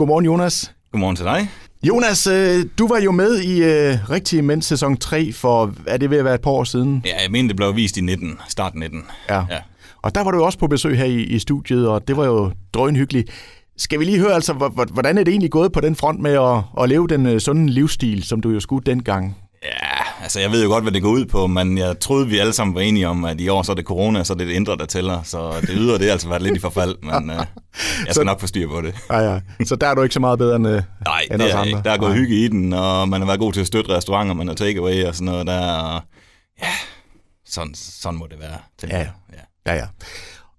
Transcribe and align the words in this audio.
Godmorgen, 0.00 0.24
Jonas. 0.24 0.74
Godmorgen 0.92 1.16
til 1.16 1.24
dig. 1.24 1.50
Jonas, 1.82 2.26
øh, 2.26 2.64
du 2.78 2.88
var 2.88 3.00
jo 3.00 3.12
med 3.12 3.40
i 3.40 3.62
øh, 3.62 4.10
Rigtig 4.10 4.44
Mænd 4.44 4.62
sæson 4.62 4.96
3 4.96 5.32
for, 5.32 5.74
er 5.86 5.96
det 5.96 6.10
ved 6.10 6.18
at 6.18 6.24
være 6.24 6.34
et 6.34 6.40
par 6.40 6.50
år 6.50 6.64
siden? 6.64 7.02
Ja, 7.06 7.22
jeg 7.22 7.30
mener, 7.30 7.48
det 7.48 7.56
blev 7.56 7.76
vist 7.76 7.96
i 7.96 8.00
19, 8.00 8.38
start 8.48 8.74
19. 8.74 9.04
Ja. 9.28 9.36
ja. 9.50 9.58
Og 10.02 10.14
der 10.14 10.24
var 10.24 10.30
du 10.30 10.42
også 10.42 10.58
på 10.58 10.66
besøg 10.66 10.98
her 10.98 11.04
i, 11.04 11.22
i 11.22 11.38
studiet, 11.38 11.88
og 11.88 12.08
det 12.08 12.16
var 12.16 12.26
jo 12.26 12.52
drønhyggeligt. 12.74 13.30
Skal 13.76 13.98
vi 13.98 14.04
lige 14.04 14.18
høre, 14.18 14.32
altså, 14.32 14.52
hvordan 14.92 15.18
er 15.18 15.24
det 15.24 15.30
egentlig 15.30 15.50
gået 15.50 15.72
på 15.72 15.80
den 15.80 15.96
front 15.96 16.20
med 16.20 16.32
at, 16.32 16.82
at 16.82 16.88
leve 16.88 17.08
den 17.08 17.26
øh, 17.26 17.40
sunde 17.40 17.72
livsstil, 17.72 18.22
som 18.22 18.40
du 18.40 18.50
jo 18.50 18.60
skulle 18.60 18.84
dengang? 18.86 19.36
Ja, 19.62 19.89
altså 20.22 20.40
jeg 20.40 20.52
ved 20.52 20.62
jo 20.62 20.68
godt, 20.68 20.84
hvad 20.84 20.92
det 20.92 21.02
går 21.02 21.10
ud 21.10 21.26
på, 21.26 21.46
men 21.46 21.78
jeg 21.78 22.00
troede, 22.00 22.28
vi 22.28 22.38
alle 22.38 22.52
sammen 22.52 22.74
var 22.74 22.80
enige 22.80 23.08
om, 23.08 23.24
at 23.24 23.40
i 23.40 23.48
år 23.48 23.62
så 23.62 23.72
er 23.72 23.76
det 23.76 23.84
corona, 23.84 24.24
så 24.24 24.32
er 24.32 24.36
det 24.36 24.46
det 24.46 24.54
indre, 24.54 24.76
der 24.76 24.86
tæller. 24.86 25.22
Så 25.22 25.52
det 25.60 25.70
yder 25.72 25.98
det 25.98 26.10
altså 26.10 26.28
været 26.28 26.42
lidt 26.42 26.56
i 26.56 26.60
forfald, 26.60 26.96
men 27.12 27.30
uh, 27.30 27.36
jeg 27.36 27.46
skal 28.00 28.14
så, 28.14 28.24
nok 28.24 28.40
få 28.40 28.46
styr 28.46 28.68
på 28.68 28.80
det. 28.80 28.94
Ja, 29.10 29.32
ja. 29.32 29.40
Så 29.64 29.76
der 29.76 29.86
er 29.86 29.94
du 29.94 30.02
ikke 30.02 30.12
så 30.12 30.20
meget 30.20 30.38
bedre 30.38 30.56
end, 30.56 30.66
uh, 30.66 30.72
Nej, 30.72 30.82
end 31.30 31.42
det 31.42 31.52
er 31.52 31.64
ikke. 31.64 31.80
Der 31.84 31.90
er 31.90 31.98
gået 31.98 32.10
Nej. 32.10 32.18
hygge 32.18 32.44
i 32.44 32.48
den, 32.48 32.72
og 32.72 33.08
man 33.08 33.20
har 33.20 33.26
været 33.26 33.40
god 33.40 33.52
til 33.52 33.60
at 33.60 33.66
støtte 33.66 33.96
restauranter, 33.96 34.34
man 34.34 34.48
har 34.48 34.54
takeaway 34.54 35.04
og 35.04 35.14
sådan 35.14 35.24
noget 35.24 35.46
der. 35.46 35.72
Og 35.72 36.02
ja, 36.62 36.72
sådan, 37.46 37.74
sådan 37.74 38.18
må 38.18 38.26
det 38.30 38.40
være. 38.40 38.58
Ja, 38.90 38.98
ja. 38.98 39.06
ja, 39.66 39.74
ja. 39.74 39.86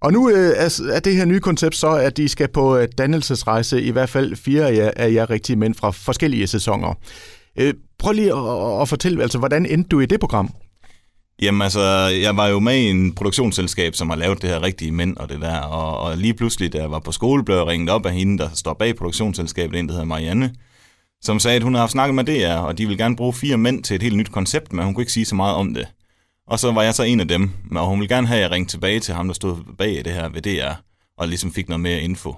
Og 0.02 0.12
nu 0.12 0.30
øh, 0.30 0.50
er 0.92 1.00
det 1.04 1.16
her 1.16 1.24
nye 1.24 1.40
koncept 1.40 1.76
så, 1.76 1.90
at 1.90 2.16
de 2.16 2.28
skal 2.28 2.48
på 2.48 2.76
øh, 2.76 2.88
dannelsesrejse, 2.98 3.82
i 3.82 3.90
hvert 3.90 4.08
fald 4.08 4.36
fire 4.36 4.68
af 4.68 4.76
jer, 4.76 4.90
af 4.96 5.12
jer 5.12 5.30
rigtige 5.30 5.56
mænd 5.56 5.74
fra 5.74 5.90
forskellige 5.90 6.46
sæsoner. 6.46 6.94
Øh, 7.58 7.74
prøv 8.02 8.12
lige 8.12 8.32
at, 8.32 8.82
at 8.82 8.88
fortælle, 8.88 9.22
altså, 9.22 9.38
hvordan 9.38 9.66
endte 9.66 9.88
du 9.88 10.00
i 10.00 10.06
det 10.06 10.20
program? 10.20 10.54
Jamen 11.42 11.62
altså, 11.62 11.80
jeg 12.22 12.36
var 12.36 12.46
jo 12.46 12.60
med 12.60 12.76
i 12.76 12.90
en 12.90 13.14
produktionsselskab, 13.14 13.94
som 13.94 14.10
har 14.10 14.16
lavet 14.16 14.42
det 14.42 14.50
her 14.50 14.62
rigtige 14.62 14.92
mænd 14.92 15.16
og 15.16 15.28
det 15.28 15.40
der, 15.40 15.58
og, 15.60 15.98
og 15.98 16.16
lige 16.16 16.34
pludselig, 16.34 16.72
da 16.72 16.78
jeg 16.78 16.90
var 16.90 16.98
på 16.98 17.12
skole, 17.12 17.44
blev 17.44 17.56
jeg 17.56 17.66
ringet 17.66 17.90
op 17.90 18.06
af 18.06 18.12
hende, 18.12 18.38
der 18.38 18.48
står 18.54 18.74
bag 18.74 18.96
produktionsselskabet, 18.96 19.78
en 19.78 19.86
der 19.86 19.92
hedder 19.92 20.06
Marianne, 20.06 20.54
som 21.22 21.38
sagde, 21.38 21.56
at 21.56 21.62
hun 21.62 21.74
har 21.74 21.86
snakket 21.86 22.14
med 22.14 22.24
DR, 22.24 22.58
og 22.58 22.78
de 22.78 22.86
vil 22.86 22.98
gerne 22.98 23.16
bruge 23.16 23.32
fire 23.32 23.58
mænd 23.58 23.84
til 23.84 23.94
et 23.96 24.02
helt 24.02 24.16
nyt 24.16 24.32
koncept, 24.32 24.72
men 24.72 24.84
hun 24.84 24.94
kunne 24.94 25.02
ikke 25.02 25.12
sige 25.12 25.26
så 25.26 25.34
meget 25.34 25.56
om 25.56 25.74
det. 25.74 25.86
Og 26.46 26.58
så 26.58 26.72
var 26.72 26.82
jeg 26.82 26.94
så 26.94 27.02
en 27.02 27.20
af 27.20 27.28
dem, 27.28 27.50
og 27.76 27.86
hun 27.86 28.00
ville 28.00 28.14
gerne 28.14 28.26
have, 28.26 28.36
at 28.36 28.42
jeg 28.42 28.50
ringte 28.50 28.72
tilbage 28.72 29.00
til 29.00 29.14
ham, 29.14 29.26
der 29.26 29.34
stod 29.34 29.56
bag 29.78 30.04
det 30.04 30.12
her 30.12 30.28
ved 30.28 30.42
DR, 30.42 30.72
og 31.18 31.28
ligesom 31.28 31.52
fik 31.52 31.68
noget 31.68 31.80
mere 31.80 32.00
info. 32.00 32.34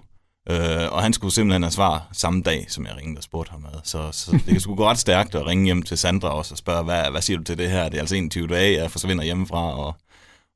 Øh, 0.51 0.93
og 0.93 1.03
han 1.03 1.13
skulle 1.13 1.35
simpelthen 1.35 1.63
have 1.63 1.71
svar 1.71 2.09
samme 2.13 2.43
dag, 2.43 2.67
som 2.69 2.87
jeg 2.87 2.97
ringede 2.97 3.19
og 3.19 3.23
spurgte 3.23 3.51
ham 3.51 3.67
ad. 3.67 3.81
Så, 3.85 4.09
så 4.13 4.41
det 4.47 4.63
skulle 4.63 4.77
gå 4.77 4.85
ret 4.85 4.99
stærkt 4.99 5.35
at 5.35 5.47
ringe 5.47 5.65
hjem 5.65 5.83
til 5.83 5.99
Sandra 5.99 6.29
også 6.29 6.55
og 6.55 6.59
spørge, 6.59 6.85
hvad, 6.85 7.11
hvad 7.11 7.23
siger 7.23 7.39
du 7.39 7.45
til 7.45 7.59
det 7.59 7.71
her? 7.71 7.89
Det 7.89 7.97
er 7.97 8.01
altså 8.01 8.17
21 8.17 8.47
dage, 8.47 8.83
jeg 8.83 8.91
forsvinder 8.91 9.25
hjemmefra, 9.25 9.79
og, 9.79 9.97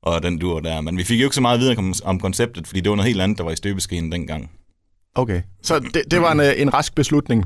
og 0.03 0.23
den 0.23 0.37
dur 0.37 0.59
der. 0.59 0.81
Men 0.81 0.97
vi 0.97 1.03
fik 1.03 1.19
jo 1.19 1.25
ikke 1.25 1.35
så 1.35 1.41
meget 1.41 1.59
videre 1.59 1.77
om, 1.77 1.93
om 2.03 2.19
konceptet, 2.19 2.67
fordi 2.67 2.81
det 2.81 2.89
var 2.89 2.95
noget 2.95 3.07
helt 3.07 3.21
andet, 3.21 3.37
der 3.37 3.43
var 3.43 3.51
i 3.51 3.55
støbeskeen 3.55 4.11
dengang. 4.11 4.51
Okay, 5.15 5.41
så 5.61 5.79
det, 5.79 6.03
det 6.11 6.21
var 6.21 6.31
en, 6.31 6.39
øh, 6.39 6.53
en 6.57 6.73
rask 6.73 6.95
beslutning? 6.95 7.45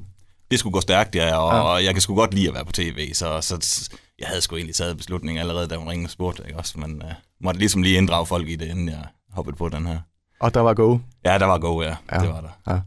Det 0.52 0.60
skulle 0.60 0.74
gå 0.74 0.82
stærkt, 0.82 1.16
ja, 1.16 1.38
og, 1.38 1.54
ja. 1.54 1.62
og 1.62 1.84
jeg 1.84 1.94
kan 1.94 2.02
sgu 2.02 2.16
godt 2.16 2.34
lide 2.34 2.48
at 2.48 2.54
være 2.54 2.66
på 2.66 2.72
tv, 2.72 3.14
så, 3.14 3.42
så 3.42 3.90
jeg 4.20 4.28
havde 4.28 4.42
sgu 4.42 4.56
egentlig 4.56 4.76
taget 4.76 4.98
beslutningen 4.98 5.42
allerede, 5.42 5.68
da 5.68 5.76
hun 5.76 5.90
ringede 5.90 6.08
og 6.08 6.12
spurgte, 6.12 6.44
ikke 6.48 6.60
også? 6.60 6.80
Men 6.80 7.02
uh, 7.02 7.12
måtte 7.42 7.60
ligesom 7.60 7.84
lige 7.84 7.98
inddrage 7.98 8.26
folk 8.26 8.50
i 8.50 8.56
det, 8.56 8.70
inden 8.70 8.90
jeg 8.90 9.06
hoppede 9.32 9.58
på 9.58 9.70
den 9.70 9.86
her. 9.86 10.00
Og 10.44 10.54
der 10.54 10.60
var 10.60 10.74
go? 10.74 10.98
Ja, 11.26 11.38
der 11.38 11.46
var 11.46 11.58
go, 11.58 11.82
ja. 11.82 11.96
ja. 12.12 12.20
Det 12.20 12.30
var 12.30 12.42
der. 12.42 12.74
Ja. 12.74 12.80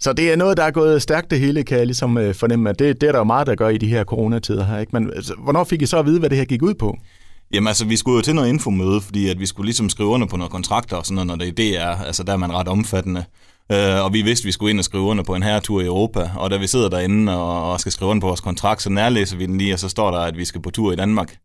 Så 0.00 0.12
det 0.12 0.32
er 0.32 0.36
noget, 0.36 0.56
der 0.56 0.64
er 0.64 0.70
gået 0.70 1.02
stærkt 1.02 1.30
det 1.30 1.40
hele, 1.40 1.62
kan 1.62 1.78
jeg 1.78 1.86
ligesom 1.86 2.16
uh, 2.16 2.34
fornemme. 2.34 2.70
At 2.70 2.78
det, 2.78 3.00
det 3.00 3.08
er 3.08 3.12
der 3.12 3.18
jo 3.18 3.24
meget, 3.24 3.46
der 3.46 3.54
gør 3.54 3.68
i 3.68 3.78
de 3.78 3.88
her 3.88 4.04
coronatider 4.04 4.64
her. 4.64 4.78
Ikke? 4.78 4.90
Men 4.92 5.10
altså, 5.16 5.34
hvornår 5.38 5.64
fik 5.64 5.82
I 5.82 5.86
så 5.86 5.98
at 5.98 6.06
vide, 6.06 6.18
hvad 6.18 6.30
det 6.30 6.38
her 6.38 6.44
gik 6.44 6.62
ud 6.62 6.74
på? 6.74 6.96
Jamen 7.54 7.68
altså, 7.68 7.84
vi 7.84 7.96
skulle 7.96 8.16
jo 8.16 8.22
til 8.22 8.34
noget 8.34 8.48
infomøde, 8.48 9.00
fordi 9.00 9.28
at 9.28 9.40
vi 9.40 9.46
skulle 9.46 9.66
ligesom 9.66 9.88
skrive 9.88 10.08
under 10.08 10.26
på 10.26 10.36
nogle 10.36 10.50
kontrakter 10.50 10.96
og 10.96 11.06
sådan 11.06 11.14
noget, 11.14 11.26
når 11.26 11.36
det 11.36 11.76
er 11.76 11.80
er, 11.80 11.96
altså 11.96 12.22
der 12.22 12.32
er 12.32 12.36
man 12.36 12.52
ret 12.52 12.68
omfattende. 12.68 13.24
Uh, 13.72 14.04
og 14.04 14.12
vi 14.12 14.22
vidste, 14.22 14.44
at 14.44 14.46
vi 14.46 14.52
skulle 14.52 14.70
ind 14.70 14.78
og 14.78 14.84
skrive 14.84 15.04
under 15.04 15.24
på 15.24 15.34
en 15.34 15.42
herretur 15.42 15.80
i 15.80 15.86
Europa, 15.86 16.30
og 16.36 16.50
da 16.50 16.56
vi 16.56 16.66
sidder 16.66 16.88
derinde 16.88 17.36
og, 17.36 17.72
og 17.72 17.80
skal 17.80 17.92
skrive 17.92 18.10
under 18.10 18.20
på 18.20 18.26
vores 18.26 18.40
kontrakt, 18.40 18.82
så 18.82 18.90
nærlæser 18.90 19.36
vi 19.36 19.46
den 19.46 19.58
lige, 19.58 19.72
og 19.72 19.78
så 19.78 19.88
står 19.88 20.10
der, 20.10 20.18
at 20.18 20.36
vi 20.36 20.44
skal 20.44 20.62
på 20.62 20.70
tur 20.70 20.92
i 20.92 20.96
Danmark. 20.96 21.36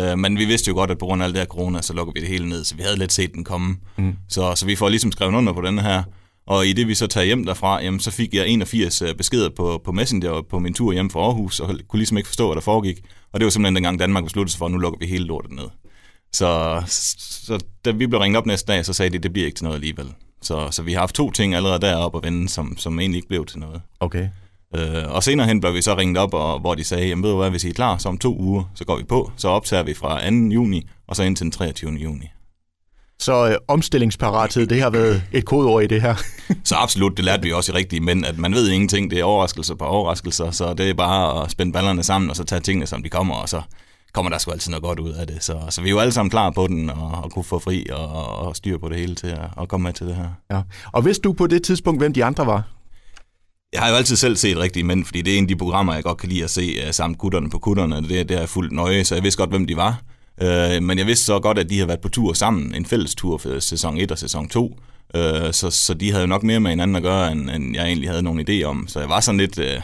Uh, 0.00 0.18
men 0.18 0.38
vi 0.38 0.44
vidste 0.44 0.68
jo 0.68 0.74
godt, 0.74 0.90
at 0.90 0.98
på 0.98 1.06
grund 1.06 1.22
af 1.22 1.26
alt 1.26 1.34
det 1.34 1.40
her 1.40 1.46
corona, 1.46 1.82
så 1.82 1.92
lukker 1.92 2.12
vi 2.12 2.20
det 2.20 2.28
hele 2.28 2.48
ned, 2.48 2.64
så 2.64 2.76
vi 2.76 2.82
havde 2.82 2.96
lidt 2.98 3.12
set 3.12 3.34
den 3.34 3.44
komme. 3.44 3.76
Mm. 3.96 4.16
Så, 4.28 4.54
så 4.54 4.66
vi 4.66 4.76
får 4.76 4.88
ligesom 4.88 5.12
skrevet 5.12 5.34
under 5.34 5.52
på 5.52 5.60
den 5.60 5.78
her. 5.78 6.02
Og 6.46 6.66
i 6.66 6.72
det, 6.72 6.88
vi 6.88 6.94
så 6.94 7.06
tager 7.06 7.24
hjem 7.24 7.44
derfra, 7.44 7.82
jamen, 7.82 8.00
så 8.00 8.10
fik 8.10 8.34
jeg 8.34 8.48
81 8.48 9.02
øh, 9.02 9.14
beskeder 9.14 9.50
på, 9.56 9.80
på 9.84 9.92
Messenger 9.92 10.42
på 10.50 10.58
min 10.58 10.74
tur 10.74 10.92
hjem 10.92 11.10
fra 11.10 11.20
Aarhus, 11.20 11.60
og 11.60 11.68
kunne 11.88 11.98
ligesom 11.98 12.16
ikke 12.16 12.26
forstå, 12.26 12.46
hvad 12.46 12.54
der 12.54 12.60
foregik. 12.60 13.00
Og 13.32 13.40
det 13.40 13.44
var 13.44 13.50
simpelthen 13.50 13.74
dengang 13.74 13.98
Danmark 13.98 14.24
besluttede 14.24 14.52
sig 14.52 14.58
for, 14.58 14.66
at 14.66 14.72
nu 14.72 14.78
lukker 14.78 14.98
vi 14.98 15.06
hele 15.06 15.24
lortet 15.24 15.52
ned. 15.52 15.68
Så, 16.32 16.82
så 16.86 17.58
da 17.84 17.90
vi 17.90 18.06
blev 18.06 18.20
ringet 18.20 18.38
op 18.38 18.46
næste 18.46 18.72
dag, 18.72 18.86
så 18.86 18.92
sagde 18.92 19.10
de, 19.10 19.16
at 19.16 19.22
det 19.22 19.32
bliver 19.32 19.46
ikke 19.46 19.56
til 19.56 19.64
noget 19.64 19.76
alligevel. 19.76 20.14
Så, 20.42 20.68
så 20.70 20.82
vi 20.82 20.92
har 20.92 21.00
haft 21.00 21.14
to 21.14 21.30
ting 21.30 21.54
allerede 21.54 21.80
deroppe 21.80 22.18
at 22.18 22.24
vende, 22.24 22.48
som, 22.48 22.76
som 22.78 23.00
egentlig 23.00 23.16
ikke 23.18 23.28
blev 23.28 23.46
til 23.46 23.58
noget. 23.58 23.82
Okay. 24.00 24.28
Øh, 24.74 25.14
og 25.14 25.22
senere 25.22 25.46
hen 25.46 25.60
blev 25.60 25.74
vi 25.74 25.82
så 25.82 25.96
ringet 25.96 26.18
op, 26.18 26.34
og, 26.34 26.60
hvor 26.60 26.74
de 26.74 26.84
sagde, 26.84 27.06
jamen 27.06 27.22
ved 27.22 27.30
du 27.30 27.36
hvad, 27.36 27.50
hvis 27.50 27.64
I 27.64 27.68
er 27.68 27.72
klar, 27.72 27.98
så 27.98 28.08
om 28.08 28.18
to 28.18 28.38
uger, 28.38 28.64
så 28.74 28.84
går 28.84 28.96
vi 28.96 29.04
på. 29.04 29.30
Så 29.36 29.48
optager 29.48 29.82
vi 29.82 29.94
fra 29.94 30.30
2. 30.30 30.36
juni, 30.36 30.88
og 31.08 31.16
så 31.16 31.22
ind 31.22 31.36
til 31.36 31.44
den 31.44 31.52
23. 31.52 31.92
juni. 31.92 32.26
Så 33.18 33.48
øh, 33.48 33.56
omstillingsparathed, 33.68 34.66
det 34.66 34.82
har 34.82 34.90
været 34.90 35.22
et 35.32 35.44
kodeord 35.44 35.82
i 35.82 35.86
det 35.86 36.02
her. 36.02 36.14
så 36.64 36.74
absolut, 36.74 37.16
det 37.16 37.24
lærte 37.24 37.42
vi 37.42 37.52
også 37.52 37.72
i 37.72 37.74
rigtige 37.74 38.00
mænd, 38.00 38.26
at 38.26 38.38
man 38.38 38.54
ved 38.54 38.70
ingenting, 38.70 39.10
det 39.10 39.20
er 39.20 39.24
overraskelser 39.24 39.74
på 39.74 39.84
overraskelser, 39.84 40.50
så 40.50 40.74
det 40.74 40.90
er 40.90 40.94
bare 40.94 41.44
at 41.44 41.50
spænde 41.50 41.72
ballerne 41.72 42.02
sammen, 42.02 42.30
og 42.30 42.36
så 42.36 42.44
tage 42.44 42.60
tingene, 42.60 42.86
som 42.86 43.02
de 43.02 43.08
kommer, 43.08 43.34
og 43.34 43.48
så 43.48 43.62
kommer 44.12 44.30
der 44.30 44.38
sgu 44.38 44.50
altid 44.50 44.70
noget 44.70 44.82
godt 44.82 44.98
ud 44.98 45.12
af 45.12 45.26
det. 45.26 45.44
Så, 45.44 45.58
så 45.70 45.82
vi 45.82 45.88
er 45.88 45.90
jo 45.90 45.98
alle 45.98 46.12
sammen 46.12 46.30
klar 46.30 46.50
på 46.50 46.66
den, 46.66 46.90
og, 46.90 47.10
og 47.24 47.30
kunne 47.30 47.44
få 47.44 47.58
fri 47.58 47.86
og, 47.92 48.36
og 48.38 48.56
styr 48.56 48.78
på 48.78 48.88
det 48.88 48.98
hele 48.98 49.14
til 49.14 49.26
at, 49.26 49.48
at 49.60 49.68
komme 49.68 49.84
med 49.84 49.92
til 49.92 50.06
det 50.06 50.16
her. 50.16 50.28
Ja. 50.50 50.62
Og 50.92 51.04
vidste 51.04 51.22
du 51.22 51.32
på 51.32 51.46
det 51.46 51.62
tidspunkt, 51.62 52.00
hvem 52.00 52.12
de 52.12 52.24
andre 52.24 52.46
var? 52.46 52.62
Jeg 53.72 53.82
har 53.82 53.90
jo 53.90 53.96
altid 53.96 54.16
selv 54.16 54.36
set 54.36 54.58
rigtige 54.58 54.84
mænd, 54.84 55.04
fordi 55.04 55.22
det 55.22 55.34
er 55.34 55.38
en 55.38 55.44
af 55.44 55.48
de 55.48 55.56
programmer, 55.56 55.94
jeg 55.94 56.04
godt 56.04 56.18
kan 56.18 56.28
lide 56.28 56.44
at 56.44 56.50
se 56.50 56.86
uh, 56.86 56.90
samt 56.90 57.18
kutterne 57.18 57.50
på 57.50 57.58
kutterne. 57.58 57.96
Det, 57.96 58.08
det 58.08 58.30
har 58.30 58.38
jeg 58.38 58.48
fuldt 58.48 58.72
nøje, 58.72 59.04
så 59.04 59.14
jeg 59.14 59.24
vidste 59.24 59.38
godt, 59.38 59.50
hvem 59.50 59.66
de 59.66 59.76
var. 59.76 60.02
Uh, 60.42 60.82
men 60.82 60.98
jeg 60.98 61.06
vidste 61.06 61.24
så 61.24 61.40
godt, 61.40 61.58
at 61.58 61.70
de 61.70 61.74
havde 61.74 61.88
været 61.88 62.00
på 62.00 62.08
tur 62.08 62.32
sammen, 62.32 62.74
en 62.74 62.86
fælles 62.86 63.14
tur 63.14 63.38
for 63.38 63.60
sæson 63.60 63.98
1 63.98 64.10
og 64.10 64.18
sæson 64.18 64.48
2. 64.48 64.66
Uh, 64.66 65.20
så, 65.52 65.68
så 65.70 65.94
de 65.94 66.10
havde 66.10 66.22
jo 66.22 66.26
nok 66.26 66.42
mere 66.42 66.60
med 66.60 66.70
hinanden 66.70 66.96
at 66.96 67.02
gøre, 67.02 67.32
end, 67.32 67.50
end 67.50 67.74
jeg 67.76 67.86
egentlig 67.86 68.08
havde 68.08 68.22
nogen 68.22 68.48
idé 68.48 68.62
om. 68.64 68.88
Så 68.88 69.00
jeg 69.00 69.08
var 69.08 69.20
sådan 69.20 69.38
lidt... 69.38 69.58
Uh, 69.58 69.80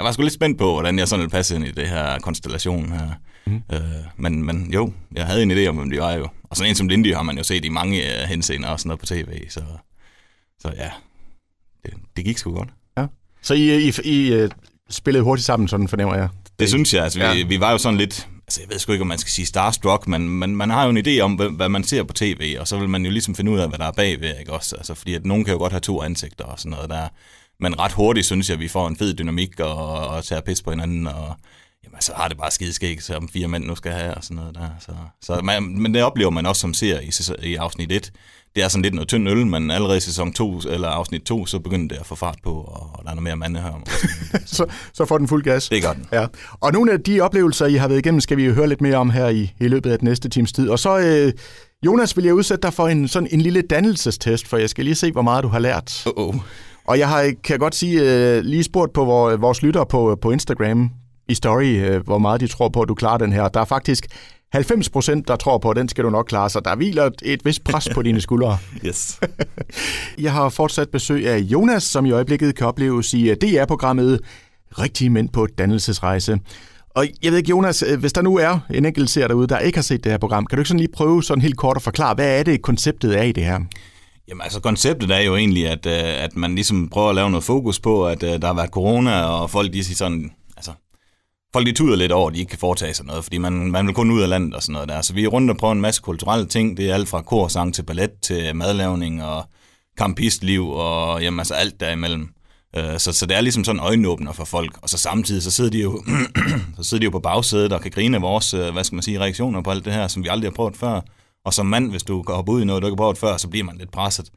jeg 0.00 0.06
var 0.06 0.12
sgu 0.12 0.22
lidt 0.22 0.34
spændt 0.34 0.58
på, 0.58 0.72
hvordan 0.72 0.98
jeg 0.98 1.08
sådan 1.08 1.20
ville 1.20 1.30
passe 1.30 1.56
ind 1.56 1.64
i 1.64 1.70
det 1.70 1.88
her 1.88 2.18
konstellation 2.18 2.92
her. 2.92 3.08
Mm. 3.46 3.62
Øh, 3.72 3.80
men, 4.16 4.44
men 4.44 4.70
jo, 4.74 4.92
jeg 5.12 5.26
havde 5.26 5.42
en 5.42 5.50
idé 5.50 5.66
om, 5.66 5.76
hvem 5.76 5.90
de 5.90 5.98
var 5.98 6.12
jo. 6.12 6.28
Og 6.42 6.56
sådan 6.56 6.70
en 6.70 6.74
som 6.74 6.88
Lindy 6.88 7.14
har 7.14 7.22
man 7.22 7.36
jo 7.36 7.42
set 7.42 7.64
i 7.64 7.68
mange 7.68 8.02
henseender 8.26 8.68
og 8.68 8.80
sådan 8.80 8.88
noget 8.88 9.00
på 9.00 9.06
tv. 9.06 9.48
Så, 9.48 9.60
så 10.58 10.72
ja, 10.76 10.90
det, 11.84 11.94
det 12.16 12.24
gik 12.24 12.38
sgu 12.38 12.54
godt. 12.54 12.68
Ja. 12.98 13.06
Så 13.42 13.54
I, 13.54 13.88
I, 13.88 13.92
I 14.04 14.42
uh, 14.42 14.50
spillede 14.90 15.24
hurtigt 15.24 15.46
sammen, 15.46 15.68
sådan 15.68 15.88
fornemmer 15.88 16.14
jeg? 16.14 16.28
Det, 16.44 16.52
det 16.58 16.68
synes 16.68 16.94
jeg. 16.94 17.04
Altså, 17.04 17.20
ja. 17.20 17.34
vi, 17.34 17.42
vi 17.42 17.60
var 17.60 17.72
jo 17.72 17.78
sådan 17.78 17.98
lidt... 17.98 18.28
Altså, 18.46 18.60
jeg 18.60 18.70
ved 18.70 18.78
sgu 18.78 18.92
ikke, 18.92 19.02
om 19.02 19.08
man 19.08 19.18
skal 19.18 19.30
sige 19.30 19.46
starstruck, 19.46 20.08
men 20.08 20.28
man, 20.28 20.56
man 20.56 20.70
har 20.70 20.84
jo 20.84 20.90
en 20.90 21.06
idé 21.06 21.20
om, 21.20 21.34
hvad, 21.34 21.48
hvad 21.48 21.68
man 21.68 21.84
ser 21.84 22.02
på 22.02 22.12
tv, 22.12 22.56
og 22.60 22.68
så 22.68 22.78
vil 22.78 22.88
man 22.88 23.04
jo 23.04 23.10
ligesom 23.10 23.34
finde 23.34 23.50
ud 23.50 23.58
af, 23.58 23.68
hvad 23.68 23.78
der 23.78 23.84
er 23.84 23.92
bagved, 23.92 24.38
ikke 24.40 24.52
også? 24.52 24.76
Altså, 24.76 24.94
fordi 24.94 25.14
at 25.14 25.26
nogen 25.26 25.44
kan 25.44 25.52
jo 25.52 25.58
godt 25.58 25.72
have 25.72 25.80
to 25.80 26.02
ansigter 26.02 26.44
og 26.44 26.58
sådan 26.58 26.70
noget 26.70 26.90
der. 26.90 27.08
Men 27.60 27.78
ret 27.78 27.92
hurtigt 27.92 28.26
synes 28.26 28.48
jeg, 28.48 28.54
at 28.54 28.60
vi 28.60 28.68
får 28.68 28.88
en 28.88 28.96
fed 28.96 29.14
dynamik 29.14 29.60
og, 29.60 30.08
og 30.08 30.24
tager 30.24 30.40
pis 30.40 30.62
på 30.62 30.70
hinanden, 30.70 31.06
og 31.06 31.36
jamen, 31.84 32.00
så 32.00 32.12
har 32.16 32.28
det 32.28 32.38
bare 32.38 32.50
skideskægt, 32.50 33.04
som 33.04 33.28
fire 33.28 33.48
mænd 33.48 33.64
nu 33.64 33.74
skal 33.74 33.92
have, 33.92 34.14
og 34.14 34.24
sådan 34.24 34.36
noget 34.36 34.54
der. 34.54 34.68
Så, 34.80 34.92
så 35.22 35.40
man, 35.44 35.62
men 35.62 35.94
det 35.94 36.02
oplever 36.02 36.30
man 36.30 36.46
også 36.46 36.60
som 36.60 36.74
ser 36.74 37.00
i, 37.00 37.10
i 37.48 37.54
afsnit 37.54 37.92
1. 37.92 38.12
Det 38.56 38.64
er 38.64 38.68
sådan 38.68 38.82
lidt 38.82 38.94
noget 38.94 39.08
tynd 39.08 39.28
øl, 39.28 39.46
men 39.46 39.70
allerede 39.70 39.96
i 39.96 40.00
sæson 40.00 40.32
2, 40.32 40.58
eller 40.68 40.88
afsnit 40.88 41.22
2, 41.22 41.46
så 41.46 41.58
begynder 41.58 41.88
det 41.88 42.00
at 42.00 42.06
få 42.06 42.14
fart 42.14 42.38
på, 42.42 42.50
og 42.50 43.00
der 43.04 43.10
er 43.10 43.14
noget 43.14 43.22
mere 43.22 43.36
mande 43.36 43.60
her. 43.60 43.82
så, 44.46 44.66
så 44.92 45.04
får 45.04 45.18
den 45.18 45.28
fuld 45.28 45.42
gas. 45.42 45.68
Det 45.68 45.82
gør 45.82 45.92
den. 45.92 46.06
Ja. 46.12 46.26
Og 46.60 46.72
nogle 46.72 46.92
af 46.92 47.00
de 47.00 47.20
oplevelser, 47.20 47.66
I 47.66 47.74
har 47.74 47.88
været 47.88 47.98
igennem, 47.98 48.20
skal 48.20 48.36
vi 48.36 48.44
jo 48.44 48.52
høre 48.52 48.68
lidt 48.68 48.80
mere 48.80 48.96
om 48.96 49.10
her 49.10 49.28
i, 49.28 49.52
i 49.60 49.68
løbet 49.68 49.90
af 49.90 49.98
den 49.98 50.08
næste 50.08 50.28
times 50.28 50.52
tid. 50.52 50.68
Og 50.68 50.78
så, 50.78 50.98
øh, 50.98 51.32
Jonas, 51.86 52.16
vil 52.16 52.24
jeg 52.24 52.34
udsætte 52.34 52.62
dig 52.62 52.72
for 52.72 52.88
en, 52.88 53.08
sådan 53.08 53.28
en 53.32 53.40
lille 53.40 53.62
dannelsestest, 53.62 54.48
for 54.48 54.56
jeg 54.56 54.70
skal 54.70 54.84
lige 54.84 54.94
se, 54.94 55.12
hvor 55.12 55.22
meget 55.22 55.44
du 55.44 55.48
har 55.48 55.58
lært. 55.58 56.06
Uh-oh. 56.06 56.38
Og 56.86 56.98
jeg 56.98 57.08
har, 57.08 57.32
kan 57.44 57.58
godt 57.58 57.74
sige, 57.74 58.00
uh, 58.00 58.44
lige 58.44 58.64
spurgt 58.64 58.92
på 58.92 59.04
vores 59.40 59.62
lyttere 59.62 59.86
på, 59.86 60.18
på 60.22 60.30
Instagram 60.30 60.90
i 61.30 61.34
story, 61.34 61.96
uh, 61.96 62.04
hvor 62.04 62.18
meget 62.18 62.40
de 62.40 62.46
tror 62.46 62.68
på, 62.68 62.80
at 62.80 62.88
du 62.88 62.94
klarer 62.94 63.18
den 63.18 63.32
her. 63.32 63.48
Der 63.48 63.60
er 63.60 63.64
faktisk 63.64 64.06
90 64.52 64.88
procent, 64.88 65.28
der 65.28 65.36
tror 65.36 65.58
på, 65.58 65.70
at 65.70 65.76
den 65.76 65.88
skal 65.88 66.04
du 66.04 66.10
nok 66.10 66.26
klare, 66.26 66.50
så 66.50 66.60
der 66.60 66.76
hviler 66.76 67.04
et, 67.04 67.22
et 67.22 67.44
vist 67.44 67.64
pres 67.64 67.88
på 67.94 68.02
dine 68.02 68.20
skuldre. 68.20 68.58
Yes. 68.86 69.20
jeg 70.18 70.32
har 70.32 70.48
fortsat 70.48 70.88
besøg 70.88 71.28
af 71.28 71.38
Jonas, 71.38 71.82
som 71.82 72.06
i 72.06 72.10
øjeblikket 72.10 72.54
kan 72.54 72.66
opleves 72.66 73.14
i 73.14 73.34
DR-programmet 73.34 74.20
Rigtige 74.78 75.10
Mænd 75.10 75.28
på 75.28 75.46
Dannelsesrejse. 75.58 76.38
Og 76.90 77.06
jeg 77.22 77.30
ved 77.32 77.38
ikke, 77.38 77.50
Jonas, 77.50 77.84
hvis 77.98 78.12
der 78.12 78.22
nu 78.22 78.38
er 78.38 78.58
en 78.70 78.86
enkelt 78.86 79.10
ser 79.10 79.28
derude, 79.28 79.46
der 79.46 79.58
ikke 79.58 79.78
har 79.78 79.82
set 79.82 80.04
det 80.04 80.12
her 80.12 80.18
program, 80.18 80.46
kan 80.46 80.56
du 80.56 80.60
ikke 80.60 80.68
sådan 80.68 80.80
lige 80.80 80.92
prøve 80.92 81.22
sådan 81.22 81.42
helt 81.42 81.56
kort 81.56 81.76
at 81.76 81.82
forklare, 81.82 82.14
hvad 82.14 82.38
er 82.38 82.42
det, 82.42 82.62
konceptet 82.62 83.18
er 83.18 83.22
i 83.22 83.32
det 83.32 83.44
her? 83.44 83.60
Jamen 84.28 84.42
altså, 84.42 84.60
konceptet 84.60 85.10
er 85.10 85.20
jo 85.20 85.36
egentlig, 85.36 85.68
at, 85.68 85.86
øh, 85.86 86.24
at 86.24 86.36
man 86.36 86.54
ligesom 86.54 86.88
prøver 86.88 87.08
at 87.08 87.14
lave 87.14 87.30
noget 87.30 87.44
fokus 87.44 87.80
på, 87.80 88.06
at 88.06 88.22
øh, 88.22 88.42
der 88.42 88.46
har 88.46 88.54
været 88.54 88.70
corona, 88.70 89.22
og 89.22 89.50
folk 89.50 89.72
de 89.72 89.96
sådan, 89.96 90.30
folk 91.52 91.66
de 91.66 91.72
tuder 91.72 91.96
lidt 91.96 92.12
over, 92.12 92.28
at 92.28 92.34
de 92.34 92.40
ikke 92.40 92.50
kan 92.50 92.58
foretage 92.58 92.94
sig 92.94 93.06
noget, 93.06 93.24
fordi 93.24 93.38
man, 93.38 93.52
man 93.52 93.86
vil 93.86 93.94
kun 93.94 94.10
ud 94.10 94.22
af 94.22 94.28
landet 94.28 94.54
og 94.54 94.62
sådan 94.62 94.72
noget 94.72 94.88
der. 94.88 95.00
Så 95.02 95.14
vi 95.14 95.24
er 95.24 95.28
rundt 95.28 95.50
og 95.50 95.56
prøver 95.56 95.72
en 95.72 95.80
masse 95.80 96.02
kulturelle 96.02 96.46
ting. 96.46 96.76
Det 96.76 96.90
er 96.90 96.94
alt 96.94 97.08
fra 97.08 97.22
korsang 97.22 97.74
til 97.74 97.82
ballet 97.82 98.10
til 98.22 98.56
madlavning 98.56 99.24
og 99.24 99.44
kampistliv 99.96 100.68
og 100.68 101.22
jamen, 101.22 101.40
altså 101.40 101.54
alt 101.54 101.80
derimellem. 101.80 102.28
Øh, 102.76 102.98
så, 102.98 103.12
så 103.12 103.26
det 103.26 103.36
er 103.36 103.40
ligesom 103.40 103.64
sådan 103.64 103.80
øjenåbner 103.80 104.32
for 104.32 104.44
folk, 104.44 104.78
og 104.82 104.88
så 104.88 104.98
samtidig 104.98 105.42
så 105.42 105.50
sidder 105.50 105.70
de 105.70 105.80
jo, 105.80 106.02
så 106.76 106.82
sidder 106.82 107.00
de 107.00 107.04
jo 107.04 107.10
på 107.10 107.20
bagsædet 107.20 107.72
og 107.72 107.80
kan 107.80 107.90
grine 107.90 108.16
af 108.16 108.22
vores, 108.22 108.54
øh, 108.54 108.72
hvad 108.72 108.84
skal 108.84 108.96
man 108.96 109.02
sige, 109.02 109.20
reaktioner 109.20 109.62
på 109.62 109.70
alt 109.70 109.84
det 109.84 109.92
her, 109.92 110.08
som 110.08 110.24
vi 110.24 110.28
aldrig 110.28 110.50
har 110.50 110.54
prøvet 110.54 110.76
før. 110.76 111.00
Og 111.44 111.54
som 111.54 111.66
mand, 111.66 111.90
hvis 111.90 112.02
du 112.02 112.22
går 112.22 112.34
op 112.34 112.48
ud 112.48 112.62
i 112.62 112.64
noget, 112.64 112.82
du 112.82 112.86
ikke 112.86 112.92
har 112.92 113.04
prøvet 113.04 113.18
før, 113.18 113.36
så 113.36 113.48
bliver 113.48 113.64
man 113.64 113.76
lidt 113.76 113.92
presset. 113.92 114.30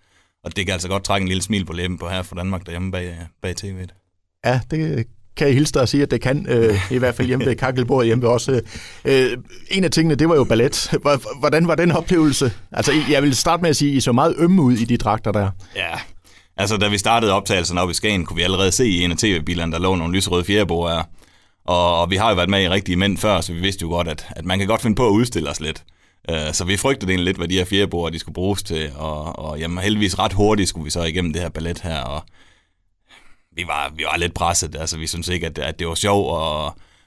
Og 0.43 0.55
det 0.55 0.65
kan 0.65 0.73
altså 0.73 0.87
godt 0.87 1.03
trække 1.03 1.23
en 1.23 1.27
lille 1.27 1.43
smil 1.43 1.65
på 1.65 1.73
læben 1.73 1.97
på 1.97 2.09
her 2.09 2.21
fra 2.21 2.35
Danmark 2.35 2.65
derhjemme 2.65 2.91
bag, 2.91 3.17
bag 3.41 3.55
tv'et. 3.63 4.39
Ja, 4.45 4.61
det 4.71 5.07
kan 5.37 5.47
jeg 5.47 5.55
hilse 5.55 5.73
dig 5.73 5.81
og 5.81 5.89
sige, 5.89 6.03
at 6.03 6.11
det 6.11 6.21
kan, 6.21 6.45
øh, 6.49 6.91
i 6.91 6.97
hvert 6.97 7.15
fald 7.15 7.27
hjemme 7.27 7.45
ved 7.45 7.55
kakkelbordet 7.55 8.05
hjemme 8.05 8.27
også. 8.27 8.51
Øh, 8.51 9.31
øh, 9.31 9.37
en 9.71 9.83
af 9.83 9.91
tingene, 9.91 10.15
det 10.15 10.29
var 10.29 10.35
jo 10.35 10.43
ballet. 10.43 10.91
Hvordan 11.39 11.67
var 11.67 11.75
den 11.75 11.91
oplevelse? 11.91 12.51
Altså, 12.71 12.91
jeg 13.09 13.23
vil 13.23 13.35
starte 13.35 13.61
med 13.61 13.69
at 13.69 13.75
sige, 13.75 13.91
at 13.91 13.97
I 13.97 13.99
så 13.99 14.11
meget 14.11 14.35
ømme 14.37 14.61
ud 14.61 14.73
i 14.73 14.85
de 14.85 14.97
dragter 14.97 15.31
der. 15.31 15.49
Ja, 15.75 15.99
altså 16.57 16.77
da 16.77 16.87
vi 16.87 16.97
startede 16.97 17.31
optagelsen 17.33 17.77
op 17.77 17.89
i 17.89 17.93
Skagen, 17.93 18.25
kunne 18.25 18.37
vi 18.37 18.43
allerede 18.43 18.71
se 18.71 18.87
i 18.87 19.01
en 19.03 19.11
af 19.11 19.17
tv-bilerne, 19.17 19.71
der 19.71 19.79
lå 19.79 19.95
nogle 19.95 20.15
lysrøde 20.15 20.43
fjerdebord 20.43 21.07
Og, 21.65 22.01
og 22.01 22.11
vi 22.11 22.15
har 22.15 22.29
jo 22.29 22.35
været 22.35 22.49
med 22.49 22.63
i 22.63 22.69
rigtige 22.69 22.95
mænd 22.95 23.17
før, 23.17 23.41
så 23.41 23.53
vi 23.53 23.59
vidste 23.59 23.81
jo 23.81 23.89
godt, 23.89 24.07
at, 24.07 24.25
at 24.29 24.45
man 24.45 24.59
kan 24.59 24.67
godt 24.67 24.81
finde 24.81 24.95
på 24.95 25.07
at 25.07 25.11
udstille 25.11 25.49
os 25.49 25.59
lidt. 25.59 25.83
Øh, 26.29 26.53
så 26.53 26.65
vi 26.65 26.77
frygtede 26.77 27.11
egentlig 27.11 27.25
lidt, 27.25 27.37
hvad 27.37 27.47
de 27.47 27.57
her 27.57 27.65
fjerdebord, 27.65 28.11
de 28.11 28.19
skulle 28.19 28.33
bruges 28.33 28.63
til, 28.63 28.91
og, 28.95 29.39
og 29.39 29.59
jamen, 29.59 29.77
heldigvis 29.77 30.19
ret 30.19 30.33
hurtigt 30.33 30.69
skulle 30.69 30.83
vi 30.83 30.89
så 30.89 31.03
igennem 31.03 31.33
det 31.33 31.41
her 31.41 31.49
ballet 31.49 31.79
her, 31.79 32.01
og 32.01 32.23
vi 33.55 33.63
var, 33.67 33.91
vi 33.95 34.03
var 34.03 34.17
lidt 34.17 34.33
presset. 34.33 34.75
Altså, 34.75 34.97
vi 34.97 35.07
synes 35.07 35.27
ikke, 35.27 35.45
at, 35.45 35.59
at 35.59 35.79
det 35.79 35.87
var 35.87 35.95
sjovt 35.95 36.31
og, 36.31 36.65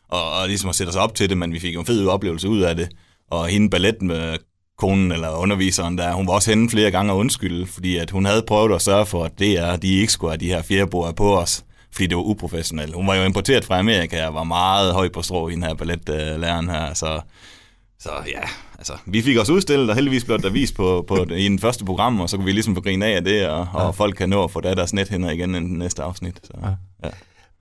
og, 0.09 0.33
og 0.33 0.49
ligesom 0.49 0.69
at 0.69 0.75
sætte 0.75 0.91
os 0.91 0.97
op 0.97 1.15
til 1.15 1.29
det, 1.29 1.39
men 1.39 1.53
vi 1.53 1.59
fik 1.59 1.77
en 1.77 1.87
fed 1.87 2.07
oplevelse 2.07 2.49
ud 2.49 2.61
af 2.61 2.77
det. 2.77 2.89
Og 3.31 3.49
hende 3.49 3.71
ballet 3.71 4.03
med 4.03 4.39
konen 4.79 5.13
eller 5.13 5.31
underviseren 5.31 5.99
der, 5.99 6.13
hun 6.13 6.27
var 6.27 6.33
også 6.33 6.51
henne 6.51 6.71
flere 6.71 6.91
gange 6.91 7.13
og 7.13 7.19
undskylde, 7.19 7.67
fordi 7.67 7.97
at 7.97 8.11
hun 8.11 8.25
havde 8.25 8.43
prøvet 8.47 8.75
at 8.75 8.83
sørge 8.83 9.07
for, 9.07 9.25
at 9.25 9.39
det 9.39 9.59
er, 9.59 9.77
de 9.77 9.95
ikke 9.95 10.13
skulle 10.13 10.31
have 10.31 10.41
de 10.41 10.47
her 10.47 10.63
fjerdebord 10.63 11.17
på 11.17 11.39
os, 11.39 11.65
fordi 11.93 12.07
det 12.07 12.17
var 12.17 12.23
uprofessionelt. 12.23 12.95
Hun 12.95 13.07
var 13.07 13.15
jo 13.15 13.25
importeret 13.25 13.65
fra 13.65 13.79
Amerika 13.79 14.27
og 14.27 14.35
var 14.35 14.45
meget 14.45 14.93
høj 14.93 15.09
på 15.09 15.23
strå 15.23 15.49
i 15.49 15.53
den 15.53 15.63
her 15.63 15.75
balletlæreren 15.75 16.69
her, 16.69 16.95
så, 16.95 17.21
så 18.01 18.11
ja, 18.27 18.41
altså, 18.79 18.93
vi 19.07 19.23
fik 19.23 19.39
os 19.39 19.51
udstillet, 19.51 19.89
og 19.91 19.95
heldigvis 19.95 20.25
blev 20.25 20.39
der 20.39 20.51
vist 20.51 20.75
på, 20.75 21.05
på, 21.09 21.27
i 21.37 21.49
den 21.49 21.59
første 21.59 21.85
program, 21.85 22.21
og 22.21 22.31
så 22.31 22.37
kunne 22.37 22.47
vi 22.47 22.53
ligesom 22.53 22.75
få 22.75 22.81
grine 22.81 23.07
af 23.07 23.25
det, 23.25 23.49
og, 23.49 23.69
og 23.73 23.95
folk 23.95 24.17
kan 24.17 24.29
nå 24.29 24.45
at 24.45 24.51
få 24.51 24.61
deres 24.61 24.93
nethænder 24.93 25.31
igen 25.31 25.55
i 25.55 25.59
den 25.59 25.79
næste 25.79 26.03
afsnit. 26.03 26.41
Så, 26.45 26.53
ja. 26.63 26.69
Ja. 27.05 27.11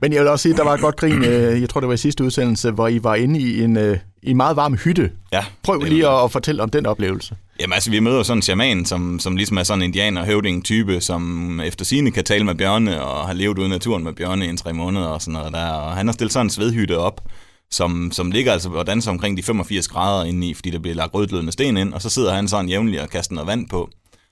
Men 0.02 0.14
jeg 0.14 0.22
vil 0.22 0.30
også 0.30 0.44
sige, 0.44 0.54
at 0.54 0.58
der 0.58 0.64
var 0.64 0.74
et 0.74 0.82
godt 0.82 0.96
grin, 0.96 1.24
øh, 1.24 1.62
jeg 1.62 1.70
tror 1.70 1.80
det 1.80 1.88
var 1.88 1.94
i 1.94 1.98
sidste 1.98 2.24
udsendelse, 2.24 2.72
hvor 2.72 2.88
I 2.88 3.04
var 3.04 3.16
inde 3.16 3.40
i 3.40 3.64
en, 3.64 3.78
øh, 3.78 3.98
i 4.24 4.30
en 4.32 4.38
meget 4.38 4.56
varm 4.56 4.74
hytte. 4.74 5.12
Ja, 5.34 5.46
Prøv 5.64 5.80
lige 5.80 6.08
at, 6.08 6.24
at 6.24 6.32
fortælle 6.32 6.64
om 6.64 6.70
den 6.70 6.86
oplevelse. 6.86 7.36
Jamen 7.60 7.74
altså, 7.74 7.92
vi 7.92 8.00
møder 8.00 8.24
sådan 8.24 8.38
en 8.38 8.42
shaman, 8.42 8.86
som, 8.86 9.20
som 9.20 9.36
ligesom 9.36 9.58
er 9.58 9.64
sådan 9.64 9.82
en 9.82 9.86
indianer 9.86 10.26
høvding 10.26 10.66
type, 10.66 11.02
som 11.02 11.60
efter 11.60 11.86
sine 11.86 12.12
kan 12.12 12.24
tale 12.24 12.44
med 12.44 12.56
bjørne, 12.56 13.04
og 13.04 13.28
har 13.28 13.34
levet 13.34 13.58
ude 13.58 13.68
i 13.68 13.70
naturen 13.70 14.04
med 14.04 14.14
bjørne 14.14 14.46
i 14.46 14.50
en 14.50 14.58
tre 14.58 14.74
måneder 14.74 15.08
og 15.08 15.22
sådan 15.22 15.34
noget 15.34 15.54
der. 15.54 15.68
Og 15.68 15.96
han 15.96 16.08
har 16.08 16.14
stillet 16.14 16.34
sådan 16.34 16.46
en 16.46 16.50
svedhytte 16.50 16.98
op, 16.98 17.22
som, 17.71 18.12
som 18.12 18.31
ligger 18.31 18.53
altså 18.53 18.69
og 18.69 18.88
danser 18.88 19.12
omkring 19.12 19.38
de 19.38 19.44
85 19.44 19.88
grader 19.88 20.25
inde 20.25 20.50
i, 20.50 20.53
fordi 20.53 20.69
der 20.69 20.79
bliver 20.79 20.95
lagt 20.95 21.13
rødglødende 21.13 21.51
sten 21.51 21.77
ind, 21.77 21.94
og 21.94 22.01
så 22.01 22.09
sidder 22.09 22.33
han 22.33 22.47
sådan 22.47 22.69
jævnligt 22.69 23.01
og 23.01 23.09
kaster 23.09 23.35
noget 23.35 23.47
vand 23.47 23.69
på. 23.69 23.89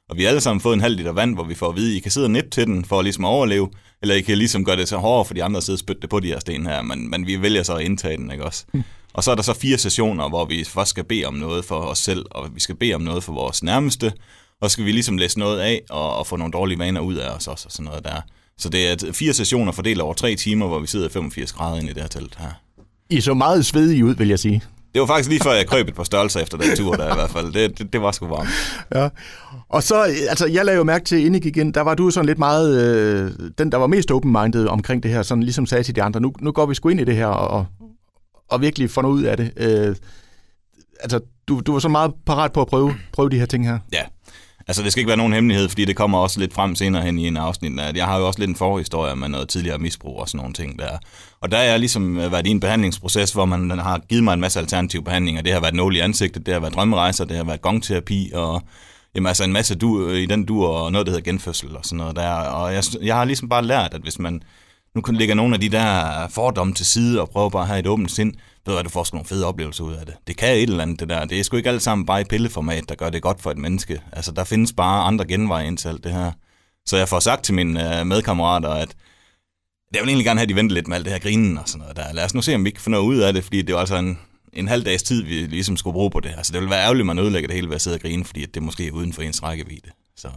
Og 0.10 0.18
vi 0.18 0.24
har 0.24 0.30
alle 0.30 0.42
sammen 0.42 0.62
fået 0.62 0.74
en 0.74 0.82
halv 0.82 0.96
liter 0.96 1.12
vand, 1.12 1.34
hvor 1.34 1.44
vi 1.44 1.56
får 1.56 1.70
at 1.70 1.76
vide, 1.76 1.92
at 1.92 1.98
I 1.98 2.00
kan 2.00 2.12
sidde 2.12 2.26
og 2.26 2.32
nippe 2.32 2.50
til 2.50 2.68
den 2.68 2.86
for 2.86 3.00
at 3.00 3.04
ligesom 3.06 3.26
overleve, 3.26 3.70
eller 4.02 4.16
I 4.16 4.22
kan 4.22 4.38
ligesom 4.38 4.66
gøre 4.66 4.76
det 4.76 4.88
så 4.88 4.98
hårdere, 4.98 5.26
for 5.26 5.34
de 5.34 5.44
andre 5.44 5.62
sidder 5.62 5.76
og 5.76 5.80
spytte 5.80 6.02
det 6.02 6.10
på 6.10 6.20
de 6.20 6.28
her 6.28 6.40
sten 6.40 6.66
her, 6.66 6.82
men, 6.82 7.10
men 7.10 7.28
vi 7.28 7.42
vælger 7.42 7.64
så 7.64 7.76
at 7.76 7.86
indtage 7.86 8.18
den, 8.18 8.32
ikke 8.32 8.46
også? 8.46 8.66
Mm. 8.74 8.84
Og 9.14 9.24
så 9.24 9.32
er 9.32 9.36
der 9.36 9.42
så 9.42 9.54
fire 9.54 9.78
sessioner, 9.78 10.30
hvor 10.30 10.46
vi 10.46 10.64
først 10.64 10.90
skal 10.90 11.04
bede 11.04 11.26
om 11.26 11.34
noget 11.34 11.66
for 11.66 11.80
os 11.80 12.00
selv, 12.00 12.26
og 12.32 12.50
vi 12.56 12.60
skal 12.60 12.76
bede 12.76 12.94
om 12.94 13.02
noget 13.02 13.24
for 13.24 13.34
vores 13.34 13.64
nærmeste, 13.64 14.14
og 14.62 14.70
så 14.70 14.74
skal 14.74 14.86
vi 14.86 14.92
ligesom 14.92 15.18
læse 15.18 15.40
noget 15.40 15.60
af, 15.60 15.82
og, 15.90 16.16
og 16.16 16.28
få 16.28 16.36
nogle 16.36 16.52
dårlige 16.52 16.80
vaner 16.80 17.02
ud 17.02 17.16
af 17.16 17.30
os 17.30 17.48
også, 17.48 17.66
og 17.66 17.72
sådan 17.72 17.86
noget 17.86 18.04
der. 18.04 18.22
Så 18.58 18.70
det 18.70 18.92
er 18.92 19.14
fire 19.14 19.34
sessioner 19.34 19.72
fordelt 19.72 20.02
over 20.02 20.14
tre 20.14 20.36
timer, 20.36 20.68
hvor 20.68 20.80
vi 20.80 20.88
sidder 20.88 21.10
85 21.10 21.54
grader 21.54 21.80
inde 21.80 21.90
i 21.90 21.94
det 21.94 22.02
her 22.02 22.10
telt 22.10 22.36
her. 22.36 22.52
I 23.14 23.22
så 23.22 23.34
meget 23.34 23.66
svedige 23.66 24.06
ud, 24.06 24.16
vil 24.16 24.28
jeg 24.28 24.40
sige. 24.40 24.62
Det 24.94 25.02
var 25.02 25.08
faktisk 25.08 25.30
lige 25.30 25.42
før, 25.44 25.52
jeg 25.52 25.68
krøb 25.68 25.88
et 25.88 25.96
par 25.96 26.04
størrelser 26.04 26.40
efter 26.40 26.58
den 26.58 26.76
tur 26.78 26.96
der 26.96 27.12
i 27.12 27.16
hvert 27.16 27.30
fald. 27.30 27.54
Det, 27.54 27.80
det, 27.80 27.94
det 27.94 28.02
var 28.02 28.12
sgu 28.12 28.28
varmt. 28.28 28.50
Ja. 28.96 29.10
Og 29.70 29.84
så, 29.84 30.02
altså 30.30 30.48
jeg 30.48 30.66
lavede 30.66 30.78
jo 30.78 30.84
mærke 30.84 31.06
til, 31.06 31.26
inden 31.26 31.44
igen, 31.44 31.72
der 31.74 31.82
var 31.82 31.96
du 31.96 32.10
sådan 32.10 32.26
lidt 32.26 32.40
meget, 32.40 32.82
øh, 32.82 33.32
den 33.58 33.72
der 33.72 33.78
var 33.78 33.88
mest 33.88 34.12
open-minded 34.12 34.68
omkring 34.68 35.04
det 35.04 35.12
her, 35.12 35.22
sådan 35.22 35.44
ligesom 35.44 35.66
sagde 35.66 35.84
til 35.84 35.96
de 35.96 36.04
andre, 36.04 36.20
nu, 36.22 36.34
nu 36.42 36.52
går 36.52 36.66
vi 36.66 36.76
sgu 36.76 36.90
ind 36.90 37.00
i 37.00 37.04
det 37.04 37.16
her 37.16 37.26
og, 37.26 37.66
og 38.50 38.62
virkelig 38.62 38.90
får 38.90 39.02
noget 39.02 39.16
ud 39.16 39.24
af 39.24 39.38
det. 39.38 39.52
Øh, 39.58 39.96
altså, 41.00 41.20
du, 41.48 41.60
du 41.60 41.72
var 41.72 41.80
så 41.80 41.90
meget 41.90 42.12
parat 42.26 42.54
på 42.54 42.62
at 42.62 42.68
prøve, 42.68 42.96
prøve 43.14 43.30
de 43.30 43.40
her 43.40 43.46
ting 43.46 43.68
her. 43.68 43.80
Ja, 43.94 44.02
Altså, 44.68 44.84
det 44.84 44.92
skal 44.92 45.02
ikke 45.02 45.08
være 45.08 45.18
nogen 45.18 45.34
hemmelighed, 45.34 45.70
fordi 45.70 45.86
det 45.86 45.96
kommer 45.96 46.18
også 46.18 46.40
lidt 46.40 46.54
frem 46.54 46.76
senere 46.76 47.04
hen 47.04 47.20
i 47.20 47.28
en 47.28 47.38
afsnit. 47.38 47.80
At 47.80 47.98
jeg 47.98 48.06
har 48.06 48.18
jo 48.18 48.28
også 48.28 48.40
lidt 48.40 48.50
en 48.50 48.56
forhistorie 48.56 49.16
med 49.16 49.30
noget 49.30 49.50
tidligere 49.50 49.78
misbrug 49.78 50.20
og 50.20 50.30
sådan 50.30 50.38
nogle 50.38 50.54
ting 50.54 50.80
der. 50.80 50.98
Og 51.42 51.52
der 51.52 51.58
er 51.58 51.64
jeg 51.64 51.80
ligesom 51.80 52.20
øh, 52.20 52.32
været 52.32 52.48
i 52.48 52.50
en 52.50 52.60
behandlingsproces, 52.60 53.32
hvor 53.32 53.46
man 53.46 53.70
har 53.70 54.00
givet 54.10 54.24
mig 54.24 54.34
en 54.34 54.40
masse 54.40 54.60
alternative 54.60 55.04
behandlinger. 55.04 55.42
Det 55.42 55.54
har 55.54 55.60
været 55.60 55.74
nål 55.74 55.96
i 55.96 56.00
ansigtet, 56.00 56.46
det 56.46 56.54
har 56.54 56.62
været 56.62 56.74
drømmerejser, 56.74 57.26
det 57.26 57.38
har 57.38 57.44
været 57.44 57.62
gongterapi 57.62 58.32
og 58.34 58.62
jamen, 59.16 59.28
altså 59.28 59.44
en 59.44 59.54
masse 59.54 59.76
du, 59.76 60.10
i 60.10 60.26
den 60.26 60.46
du 60.46 60.66
og 60.66 60.92
noget, 60.92 61.08
der 61.08 61.12
hedder 61.12 61.32
genfødsel 61.32 61.78
og 61.78 61.86
sådan 61.86 61.98
noget 61.98 62.16
der. 62.16 62.30
Og 62.32 62.74
jeg, 62.74 62.84
jeg 63.02 63.16
har 63.16 63.26
ligesom 63.26 63.50
bare 63.50 63.66
lært, 63.66 63.94
at 63.94 64.02
hvis 64.02 64.20
man 64.20 64.44
nu 64.96 65.02
kan 65.02 65.16
lægge 65.16 65.36
nogle 65.36 65.54
af 65.54 65.62
de 65.62 65.70
der 65.70 66.28
fordomme 66.28 66.74
til 66.74 66.86
side 66.86 67.22
og 67.22 67.30
prøve 67.30 67.52
bare 67.52 67.62
at 67.62 67.68
have 67.68 67.80
et 67.80 67.88
åbent 67.88 68.12
sind, 68.12 68.34
ved 68.66 68.74
du 68.74 68.80
at 68.80 68.86
du 68.86 68.90
får 68.90 69.08
nogle 69.14 69.28
fede 69.28 69.46
oplevelser 69.46 69.84
ud 69.84 69.94
af 69.94 70.06
det. 70.06 70.16
Det 70.28 70.38
kan 70.38 70.56
et 70.56 70.62
eller 70.62 70.82
andet, 70.82 71.00
det 71.00 71.10
der. 71.10 71.26
Det 71.26 71.40
er 71.40 71.44
sgu 71.44 71.58
ikke 71.58 71.70
alt 71.70 71.82
sammen 71.82 72.06
bare 72.06 72.22
i 72.22 72.24
pilleformat, 72.24 72.90
der 72.90 72.96
gør 72.96 73.10
det 73.10 73.22
godt 73.22 73.42
for 73.42 73.52
et 73.52 73.58
menneske. 73.58 74.02
Altså, 74.12 74.32
der 74.32 74.44
findes 74.44 74.74
bare 74.74 75.04
andre 75.04 75.26
genveje 75.26 75.68
ind 75.68 75.78
til 75.78 75.88
alt 75.88 76.04
det 76.04 76.12
her. 76.12 76.32
Så 76.86 76.98
jeg 76.98 77.10
får 77.10 77.20
sagt 77.20 77.44
til 77.44 77.54
mine 77.54 78.00
øh, 78.00 78.08
medkammerater, 78.08 78.70
at 78.70 78.96
jeg 79.94 80.02
vil 80.02 80.10
egentlig 80.10 80.26
gerne 80.26 80.40
have, 80.40 80.44
at 80.44 80.50
de 80.50 80.56
venter 80.56 80.74
lidt 80.74 80.88
med 80.88 80.98
alt 80.98 81.06
det 81.06 81.14
her 81.14 81.20
grinen 81.20 81.58
og 81.58 81.70
sådan 81.70 81.80
noget 81.80 81.98
der. 81.98 82.14
Lad 82.14 82.26
os 82.26 82.34
nu 82.34 82.42
se, 82.42 82.56
om 82.56 82.64
vi 82.64 82.70
ikke 82.70 82.82
får 82.82 82.92
noget 82.92 83.04
ud 83.04 83.18
af 83.18 83.34
det, 83.34 83.44
fordi 83.44 83.62
det 83.62 83.76
var 83.76 83.82
altså 83.82 83.96
en, 83.96 84.20
en 84.54 84.68
halv 84.68 84.86
dags 84.86 85.04
tid, 85.04 85.24
vi 85.24 85.34
ligesom 85.34 85.78
skulle 85.78 85.94
bruge 85.94 86.12
på 86.12 86.20
det. 86.20 86.34
Altså, 86.38 86.54
det 86.54 86.62
vil 86.62 86.70
være 86.70 86.84
ærgerligt, 86.84 87.02
at 87.02 87.06
man 87.06 87.20
ødelægger 87.20 87.48
det 87.48 87.56
hele 87.56 87.68
ved 87.68 87.76
at 87.76 87.82
sidde 87.82 87.96
og 87.96 88.02
grine, 88.02 88.26
fordi 88.26 88.42
det 88.42 88.58
er 88.58 88.62
måske 88.62 88.94
uden 88.94 89.14
for 89.14 89.22
ens 89.22 89.44
rækkevidde. 89.44 89.90
Så 90.16 90.28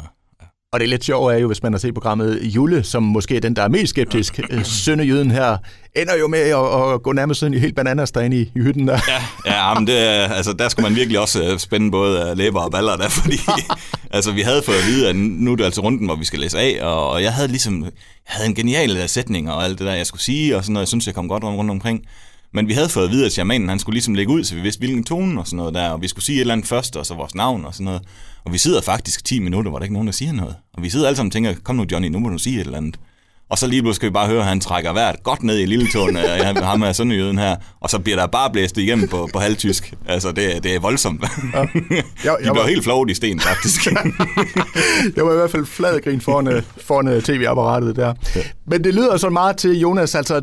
og 0.77 0.81
det 0.81 0.87
er 0.87 0.91
lidt 0.91 1.05
sjovt 1.05 1.35
er 1.35 1.39
jo, 1.39 1.47
hvis 1.47 1.63
man 1.63 1.73
har 1.73 1.79
set 1.79 1.95
programmet 1.95 2.41
Jule, 2.43 2.83
som 2.83 3.03
måske 3.03 3.37
er 3.37 3.41
den, 3.41 3.57
der 3.57 3.63
er 3.63 3.69
mest 3.69 3.91
skeptisk. 3.91 4.41
Øh, 4.51 4.65
Sønderjyden 4.65 5.31
her 5.31 5.57
ender 5.95 6.17
jo 6.17 6.29
med 6.29 6.39
at, 6.39 6.93
at 6.95 7.03
gå 7.03 7.13
nærmest 7.13 7.41
sådan 7.41 7.59
helt 7.59 7.77
bananas 7.77 8.13
derinde 8.13 8.41
i, 8.41 8.53
i 8.55 8.61
hytten 8.61 8.89
der. 8.89 8.99
Ja, 9.47 9.53
ja 9.57 9.75
men 9.75 9.87
det, 9.87 9.93
altså, 9.93 10.53
der 10.53 10.69
skulle 10.69 10.89
man 10.89 10.97
virkelig 10.97 11.21
også 11.21 11.43
øh, 11.43 11.59
spænde 11.59 11.91
både 11.91 12.35
læber 12.35 12.61
og 12.61 12.71
baller 12.71 12.97
der, 12.97 13.09
fordi 13.23 13.39
altså, 14.11 14.33
vi 14.33 14.41
havde 14.41 14.63
fået 14.63 14.77
at 14.77 14.87
vide, 14.87 15.09
at 15.09 15.17
nu 15.17 15.53
er 15.53 15.57
det 15.57 15.65
altså 15.65 15.81
runden, 15.81 16.07
hvor 16.07 16.17
vi 16.17 16.25
skal 16.25 16.39
læse 16.39 16.59
af, 16.59 16.79
og 16.83 17.23
jeg 17.23 17.33
havde 17.33 17.49
ligesom 17.49 17.83
jeg 17.83 17.91
havde 18.25 18.49
en 18.49 18.55
genial 18.55 19.09
sætning 19.09 19.51
og 19.51 19.65
alt 19.65 19.79
det 19.79 19.87
der, 19.87 19.95
jeg 19.95 20.07
skulle 20.07 20.23
sige, 20.23 20.57
og 20.57 20.65
sådan 20.65 20.73
noget, 20.73 20.83
jeg 20.83 20.89
synes, 20.89 21.07
jeg 21.07 21.15
kom 21.15 21.29
godt 21.29 21.45
rundt 21.45 21.71
omkring. 21.71 22.03
Men 22.57 22.69
vi 22.69 22.73
havde 22.73 22.89
fået 22.89 23.05
at 23.05 23.11
vide, 23.11 23.27
at 23.27 23.33
shamanen 23.33 23.69
han 23.69 23.79
skulle 23.79 23.95
ligesom 23.95 24.15
lægge 24.15 24.33
ud, 24.33 24.45
så 24.45 24.55
vi 24.55 24.61
vidste, 24.61 24.79
hvilken 24.79 25.05
tone 25.05 25.41
og 25.41 25.47
sådan 25.47 25.57
noget 25.57 25.75
der, 25.75 25.89
og 25.89 26.03
vi 26.03 26.09
skulle 26.09 26.25
sige 26.25 26.37
et 26.37 26.41
eller 26.41 26.55
andet 26.55 26.67
først, 26.67 26.97
og 26.97 27.07
så 27.07 27.15
vores 27.15 27.35
navn 27.35 27.65
og 27.65 27.75
sådan 27.75 27.85
noget. 27.85 28.03
Og 28.45 28.53
vi 28.53 28.59
sidder 28.59 28.81
faktisk 28.81 29.25
10 29.25 29.39
minutter, 29.41 29.71
hvor 29.71 29.79
der 29.79 29.85
ikke 29.85 29.93
nogen, 29.93 30.07
der 30.07 30.13
siger 30.13 30.33
noget. 30.33 30.55
Og 30.75 30.83
vi 30.83 30.91
sidder 30.91 31.07
alle 31.07 31.17
sammen 31.17 31.29
og 31.29 31.33
tænker, 31.33 31.55
kom 31.65 31.77
nu 31.77 31.87
Johnny, 31.93 32.09
nu 32.09 32.19
må 32.19 32.29
du 32.29 32.39
sige 32.39 32.61
et 32.61 32.65
eller 32.65 32.79
andet. 32.79 32.97
Og 33.51 33.59
så 33.59 33.67
lige 33.67 33.83
pludselig 33.83 33.97
skal 33.97 34.09
vi 34.09 34.13
bare 34.13 34.27
høre, 34.27 34.41
at 34.41 34.47
han 34.47 34.61
trækker 34.61 34.93
hvert 34.93 35.23
godt 35.23 35.43
ned 35.43 35.59
i 35.59 35.67
lille 35.67 35.89
tåen 35.93 36.17
af 36.17 36.55
ham 36.71 36.83
af 36.83 36.97
sådan 36.97 37.13
jøden 37.13 37.39
her, 37.39 37.57
og 37.81 37.91
så 37.91 37.99
bliver 37.99 38.19
der 38.19 38.27
bare 38.27 38.51
blæst 38.51 38.79
igennem 38.79 39.09
på, 39.09 39.29
på 39.33 39.39
halvtysk. 39.39 39.95
Altså, 40.07 40.33
det, 40.33 40.63
det 40.63 40.75
er 40.75 40.81
voldsomt. 40.81 41.25
Ja. 41.55 41.59
Jeg, 41.65 41.67
jeg 42.25 42.37
De 42.39 42.39
bliver 42.39 42.55
var... 42.55 42.67
helt 42.67 42.85
flove 42.85 43.11
i 43.11 43.15
sten, 43.15 43.41
faktisk. 43.41 43.87
jeg 45.17 45.27
var 45.27 45.33
i 45.33 45.37
hvert 45.37 45.51
fald 45.51 45.67
flad 45.67 46.01
grin 46.01 46.21
foran, 46.21 46.49
øh, 46.49 46.63
foran 46.87 47.09
øh, 47.09 47.23
tv-apparatet 47.23 47.97
der. 47.97 48.15
Ja. 48.37 48.41
Men 48.67 48.85
det 48.85 48.95
lyder 48.95 49.17
så 49.17 49.31
meget 49.31 49.57
til, 49.57 49.79
Jonas, 49.81 50.15
altså 50.15 50.43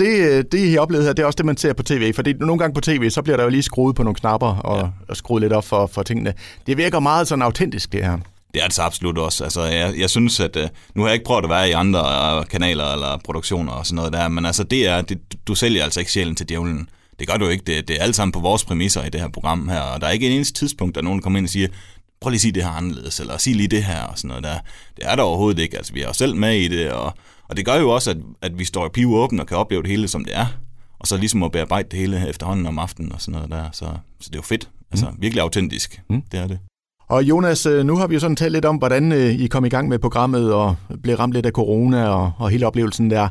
det, 0.00 0.52
det, 0.52 0.58
I 0.58 0.72
har 0.72 0.80
oplevet 0.80 1.04
her, 1.04 1.12
det 1.12 1.22
er 1.22 1.26
også 1.26 1.36
det, 1.36 1.46
man 1.46 1.56
ser 1.56 1.72
på 1.72 1.82
tv. 1.82 2.12
Fordi 2.14 2.32
nogle 2.32 2.58
gange 2.58 2.74
på 2.74 2.80
tv, 2.80 3.10
så 3.10 3.22
bliver 3.22 3.36
der 3.36 3.44
jo 3.44 3.50
lige 3.50 3.62
skruet 3.62 3.96
på 3.96 4.02
nogle 4.02 4.14
knapper 4.14 4.46
og, 4.56 4.78
ja. 4.78 4.86
og 5.08 5.16
skruet 5.16 5.40
lidt 5.40 5.52
op 5.52 5.64
for, 5.64 5.86
for 5.86 6.02
tingene. 6.02 6.34
Det 6.66 6.76
virker 6.76 7.00
meget 7.00 7.28
sådan 7.28 7.42
autentisk, 7.42 7.92
det 7.92 8.04
her. 8.04 8.18
Det 8.54 8.62
er 8.62 8.66
det 8.66 8.74
så 8.74 8.82
absolut 8.82 9.18
også. 9.18 9.44
Altså, 9.44 9.64
jeg, 9.64 9.94
jeg 9.98 10.10
synes, 10.10 10.40
at 10.40 10.56
uh, 10.56 10.62
nu 10.94 11.02
har 11.02 11.08
jeg 11.08 11.14
ikke 11.14 11.24
prøvet 11.24 11.44
at 11.44 11.50
være 11.50 11.68
i 11.68 11.72
andre 11.72 12.00
uh, 12.38 12.44
kanaler 12.44 12.92
eller 12.92 13.18
produktioner 13.24 13.72
og 13.72 13.86
sådan 13.86 13.96
noget 13.96 14.12
der, 14.12 14.28
men 14.28 14.46
altså, 14.46 14.64
det 14.64 14.88
er, 14.88 15.02
det, 15.02 15.18
du 15.46 15.54
sælger 15.54 15.84
altså 15.84 16.00
ikke 16.00 16.12
sjælen 16.12 16.34
til 16.34 16.48
djævlen. 16.48 16.88
Det 17.18 17.28
gør 17.28 17.36
du 17.36 17.48
ikke. 17.48 17.64
Det, 17.66 17.88
det 17.88 17.98
er 17.98 18.02
alt 18.02 18.16
sammen 18.16 18.32
på 18.32 18.40
vores 18.40 18.64
præmisser 18.64 19.04
i 19.04 19.08
det 19.08 19.20
her 19.20 19.28
program 19.28 19.68
her, 19.68 19.80
og 19.80 20.00
der 20.00 20.06
er 20.06 20.10
ikke 20.10 20.26
en 20.26 20.32
eneste 20.32 20.58
tidspunkt, 20.58 20.94
der 20.94 21.02
nogen 21.02 21.22
kommer 21.22 21.38
ind 21.38 21.46
og 21.46 21.50
siger, 21.50 21.68
prøv 22.20 22.30
lige 22.30 22.36
at 22.36 22.40
sige 22.40 22.52
det 22.52 22.62
her 22.62 22.70
anderledes, 22.70 23.20
eller 23.20 23.38
sig 23.38 23.54
lige 23.54 23.68
det 23.68 23.84
her 23.84 24.02
og 24.02 24.18
sådan 24.18 24.28
noget 24.28 24.44
der. 24.44 24.58
Det 24.96 25.04
er 25.06 25.16
der 25.16 25.22
overhovedet 25.22 25.62
ikke. 25.62 25.76
Altså, 25.76 25.92
vi 25.92 26.02
er 26.02 26.06
jo 26.06 26.12
selv 26.12 26.36
med 26.36 26.56
i 26.56 26.68
det, 26.68 26.90
og 26.90 27.14
og 27.50 27.56
det 27.56 27.64
gør 27.64 27.74
jo 27.74 27.90
også, 27.90 28.10
at, 28.10 28.16
at 28.42 28.58
vi 28.58 28.64
står 28.64 28.86
i 28.86 28.88
pive 28.88 29.16
åben 29.16 29.40
og 29.40 29.46
kan 29.46 29.56
opleve 29.56 29.82
det 29.82 29.90
hele, 29.90 30.08
som 30.08 30.24
det 30.24 30.36
er. 30.36 30.46
Og 30.98 31.06
så 31.06 31.16
ligesom 31.16 31.42
at 31.42 31.52
bearbejde 31.52 31.88
det 31.90 31.98
hele 31.98 32.28
efterhånden 32.28 32.66
om 32.66 32.78
aftenen 32.78 33.12
og 33.12 33.20
sådan 33.20 33.32
noget 33.32 33.50
der. 33.50 33.64
Så, 33.72 33.84
så 34.20 34.30
det 34.30 34.34
er 34.34 34.38
jo 34.38 34.42
fedt. 34.42 34.68
Altså 34.90 35.06
mm. 35.06 35.16
virkelig 35.18 35.42
autentisk. 35.42 36.02
Mm. 36.10 36.22
Det 36.32 36.40
er 36.40 36.46
det. 36.46 36.58
Og 37.08 37.24
Jonas, 37.24 37.66
øh, 37.66 37.86
nu 37.86 37.96
har 37.96 38.06
vi 38.06 38.14
jo 38.14 38.20
sådan 38.20 38.36
talt 38.36 38.52
lidt 38.52 38.64
om, 38.64 38.76
hvordan 38.76 39.12
øh, 39.12 39.40
I 39.40 39.46
kom 39.46 39.64
i 39.64 39.68
gang 39.68 39.88
med 39.88 39.98
programmet 39.98 40.52
og 40.54 40.76
blev 41.02 41.16
ramt 41.16 41.32
lidt 41.32 41.46
af 41.46 41.52
corona 41.52 42.08
og, 42.08 42.32
og 42.38 42.50
hele 42.50 42.66
oplevelsen 42.66 43.10
der. 43.10 43.28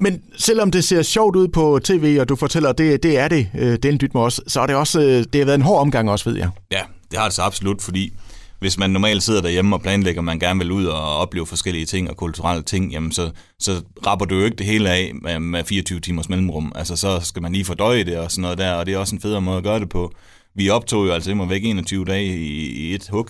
Men 0.00 0.22
selvom 0.38 0.70
det 0.70 0.84
ser 0.84 1.02
sjovt 1.02 1.36
ud 1.36 1.48
på 1.48 1.80
tv, 1.84 2.16
og 2.20 2.28
du 2.28 2.36
fortæller, 2.36 2.72
det, 2.72 3.02
det 3.02 3.18
er 3.18 3.28
det, 3.28 3.50
øh, 3.58 3.78
den 3.82 4.00
dyt 4.00 4.14
med 4.14 4.22
os, 4.22 4.40
så 4.46 4.60
er 4.60 4.66
det 4.66 4.76
også, 4.76 5.00
det 5.32 5.38
har 5.38 5.44
været 5.44 5.54
en 5.54 5.62
hård 5.62 5.80
omgang 5.80 6.10
også, 6.10 6.30
ved 6.30 6.38
jeg. 6.38 6.50
Ja, 6.72 6.80
det 7.10 7.18
har 7.18 7.24
det 7.24 7.34
så 7.34 7.42
absolut, 7.42 7.82
fordi 7.82 8.12
hvis 8.60 8.78
man 8.78 8.90
normalt 8.90 9.22
sidder 9.22 9.42
derhjemme 9.42 9.76
og 9.76 9.82
planlægger, 9.82 10.20
at 10.20 10.24
man 10.24 10.38
gerne 10.38 10.58
vil 10.58 10.72
ud 10.72 10.84
og 10.84 11.16
opleve 11.16 11.46
forskellige 11.46 11.86
ting 11.86 12.10
og 12.10 12.16
kulturelle 12.16 12.62
ting, 12.62 12.92
jamen 12.92 13.12
så, 13.12 13.30
så 13.58 13.82
rapper 14.06 14.26
du 14.26 14.34
jo 14.34 14.44
ikke 14.44 14.56
det 14.56 14.66
hele 14.66 14.90
af 14.90 15.12
med, 15.22 15.38
med 15.38 15.64
24 15.64 16.00
timers 16.00 16.28
mellemrum. 16.28 16.72
Altså 16.74 16.96
så 16.96 17.20
skal 17.20 17.42
man 17.42 17.52
lige 17.52 17.64
fordøje 17.64 18.04
det 18.04 18.18
og 18.18 18.30
sådan 18.30 18.42
noget 18.42 18.58
der, 18.58 18.72
og 18.72 18.86
det 18.86 18.94
er 18.94 18.98
også 18.98 19.16
en 19.16 19.20
federe 19.20 19.40
måde 19.40 19.56
at 19.56 19.62
gøre 19.62 19.80
det 19.80 19.88
på. 19.88 20.12
Vi 20.54 20.68
optog 20.68 21.06
jo 21.06 21.12
altså 21.12 21.30
immer 21.30 21.46
væk 21.46 21.64
21 21.64 22.04
dage 22.04 22.26
i, 22.26 22.66
i 22.66 22.94
et 22.94 23.08
hug, 23.08 23.28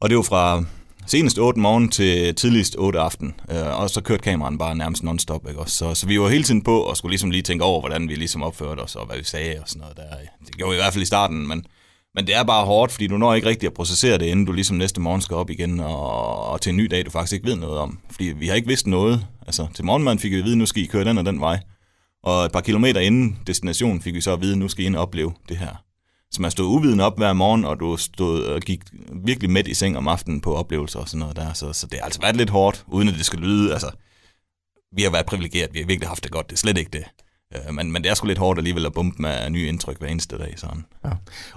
og 0.00 0.10
det 0.10 0.16
var 0.16 0.22
fra 0.22 0.64
senest 1.06 1.38
8 1.38 1.60
morgen 1.60 1.88
til 1.88 2.34
tidligst 2.34 2.76
8 2.78 2.98
aften, 2.98 3.34
øh, 3.50 3.80
og 3.80 3.90
så 3.90 4.00
kørte 4.00 4.22
kameraen 4.22 4.58
bare 4.58 4.76
nærmest 4.76 5.02
non-stop, 5.02 5.48
ikke 5.48 5.60
også? 5.60 5.76
Så, 5.76 5.94
så 5.94 6.06
vi 6.06 6.20
var 6.20 6.28
hele 6.28 6.44
tiden 6.44 6.62
på 6.62 6.80
og 6.80 6.96
skulle 6.96 7.10
ligesom 7.10 7.30
lige 7.30 7.42
tænke 7.42 7.64
over, 7.64 7.80
hvordan 7.80 8.08
vi 8.08 8.14
ligesom 8.14 8.42
opførte 8.42 8.80
os, 8.80 8.96
og 8.96 9.06
hvad 9.06 9.16
vi 9.16 9.24
sagde 9.24 9.60
og 9.62 9.68
sådan 9.68 9.80
noget 9.80 9.96
der. 9.96 10.02
Det 10.46 10.56
gjorde 10.56 10.70
vi 10.70 10.76
i 10.76 10.82
hvert 10.82 10.92
fald 10.92 11.02
i 11.02 11.06
starten, 11.06 11.48
men, 11.48 11.64
men 12.14 12.26
det 12.26 12.34
er 12.34 12.42
bare 12.42 12.66
hårdt, 12.66 12.92
fordi 12.92 13.06
du 13.06 13.18
når 13.18 13.34
ikke 13.34 13.48
rigtig 13.48 13.66
at 13.66 13.74
processere 13.74 14.18
det, 14.18 14.26
inden 14.26 14.46
du 14.46 14.52
ligesom 14.52 14.76
næste 14.76 15.00
morgen 15.00 15.20
skal 15.20 15.36
op 15.36 15.50
igen, 15.50 15.80
og, 15.80 16.46
og 16.46 16.60
til 16.60 16.70
en 16.70 16.76
ny 16.76 16.86
dag, 16.86 17.04
du 17.04 17.10
faktisk 17.10 17.32
ikke 17.32 17.46
ved 17.46 17.56
noget 17.56 17.78
om. 17.78 17.98
Fordi 18.10 18.24
vi 18.24 18.46
har 18.46 18.54
ikke 18.54 18.68
vidst 18.68 18.86
noget. 18.86 19.26
Altså, 19.46 19.66
til 19.74 19.84
morgenmaden 19.84 20.18
fik 20.18 20.32
vi 20.32 20.38
at 20.38 20.44
vide, 20.44 20.56
nu 20.56 20.66
skal 20.66 20.82
I 20.82 20.86
køre 20.86 21.04
den 21.04 21.18
og 21.18 21.26
den 21.26 21.40
vej. 21.40 21.60
Og 22.22 22.44
et 22.44 22.52
par 22.52 22.60
kilometer 22.60 23.00
inden 23.00 23.38
destinationen 23.46 24.02
fik 24.02 24.14
vi 24.14 24.20
så 24.20 24.32
at 24.32 24.40
vide, 24.40 24.56
nu 24.56 24.68
skal 24.68 24.84
I 24.84 24.86
ind 24.86 24.96
og 24.96 25.02
opleve 25.02 25.32
det 25.48 25.56
her. 25.56 25.82
Så 26.30 26.42
man 26.42 26.50
stod 26.50 26.66
uviden 26.66 27.00
op 27.00 27.18
hver 27.18 27.32
morgen, 27.32 27.64
og 27.64 27.80
du 27.80 27.96
stod 27.96 28.44
og 28.44 28.60
gik 28.60 28.80
virkelig 29.24 29.50
med 29.50 29.66
i 29.66 29.74
seng 29.74 29.96
om 29.96 30.08
aftenen 30.08 30.40
på 30.40 30.54
oplevelser 30.54 31.00
og 31.00 31.08
sådan 31.08 31.18
noget 31.18 31.36
der. 31.36 31.52
Så, 31.52 31.72
så 31.72 31.86
det 31.86 31.98
har 31.98 32.04
altså 32.04 32.20
været 32.20 32.36
lidt 32.36 32.50
hårdt, 32.50 32.84
uden 32.88 33.08
at 33.08 33.14
det 33.14 33.24
skal 33.26 33.38
lyde. 33.38 33.72
Altså, 33.72 33.90
vi 34.96 35.02
har 35.02 35.10
været 35.10 35.26
privilegeret, 35.26 35.68
vi 35.72 35.78
har 35.78 35.86
virkelig 35.86 36.08
haft 36.08 36.24
det 36.24 36.32
godt, 36.32 36.50
det 36.50 36.52
er 36.52 36.58
slet 36.58 36.78
ikke 36.78 36.90
det. 36.92 37.04
Øh, 37.54 37.74
men, 37.74 37.92
men 37.92 38.02
det 38.02 38.10
er 38.10 38.14
sgu 38.14 38.26
lidt 38.26 38.38
hårdt 38.38 38.58
alligevel 38.58 38.86
at 38.86 38.92
bumpe 38.92 39.22
med 39.22 39.50
nye 39.50 39.66
indtryk 39.66 39.98
hver 39.98 40.08
eneste 40.08 40.38
dag. 40.38 40.54
Sådan. 40.56 40.84
Ja. 41.04 41.10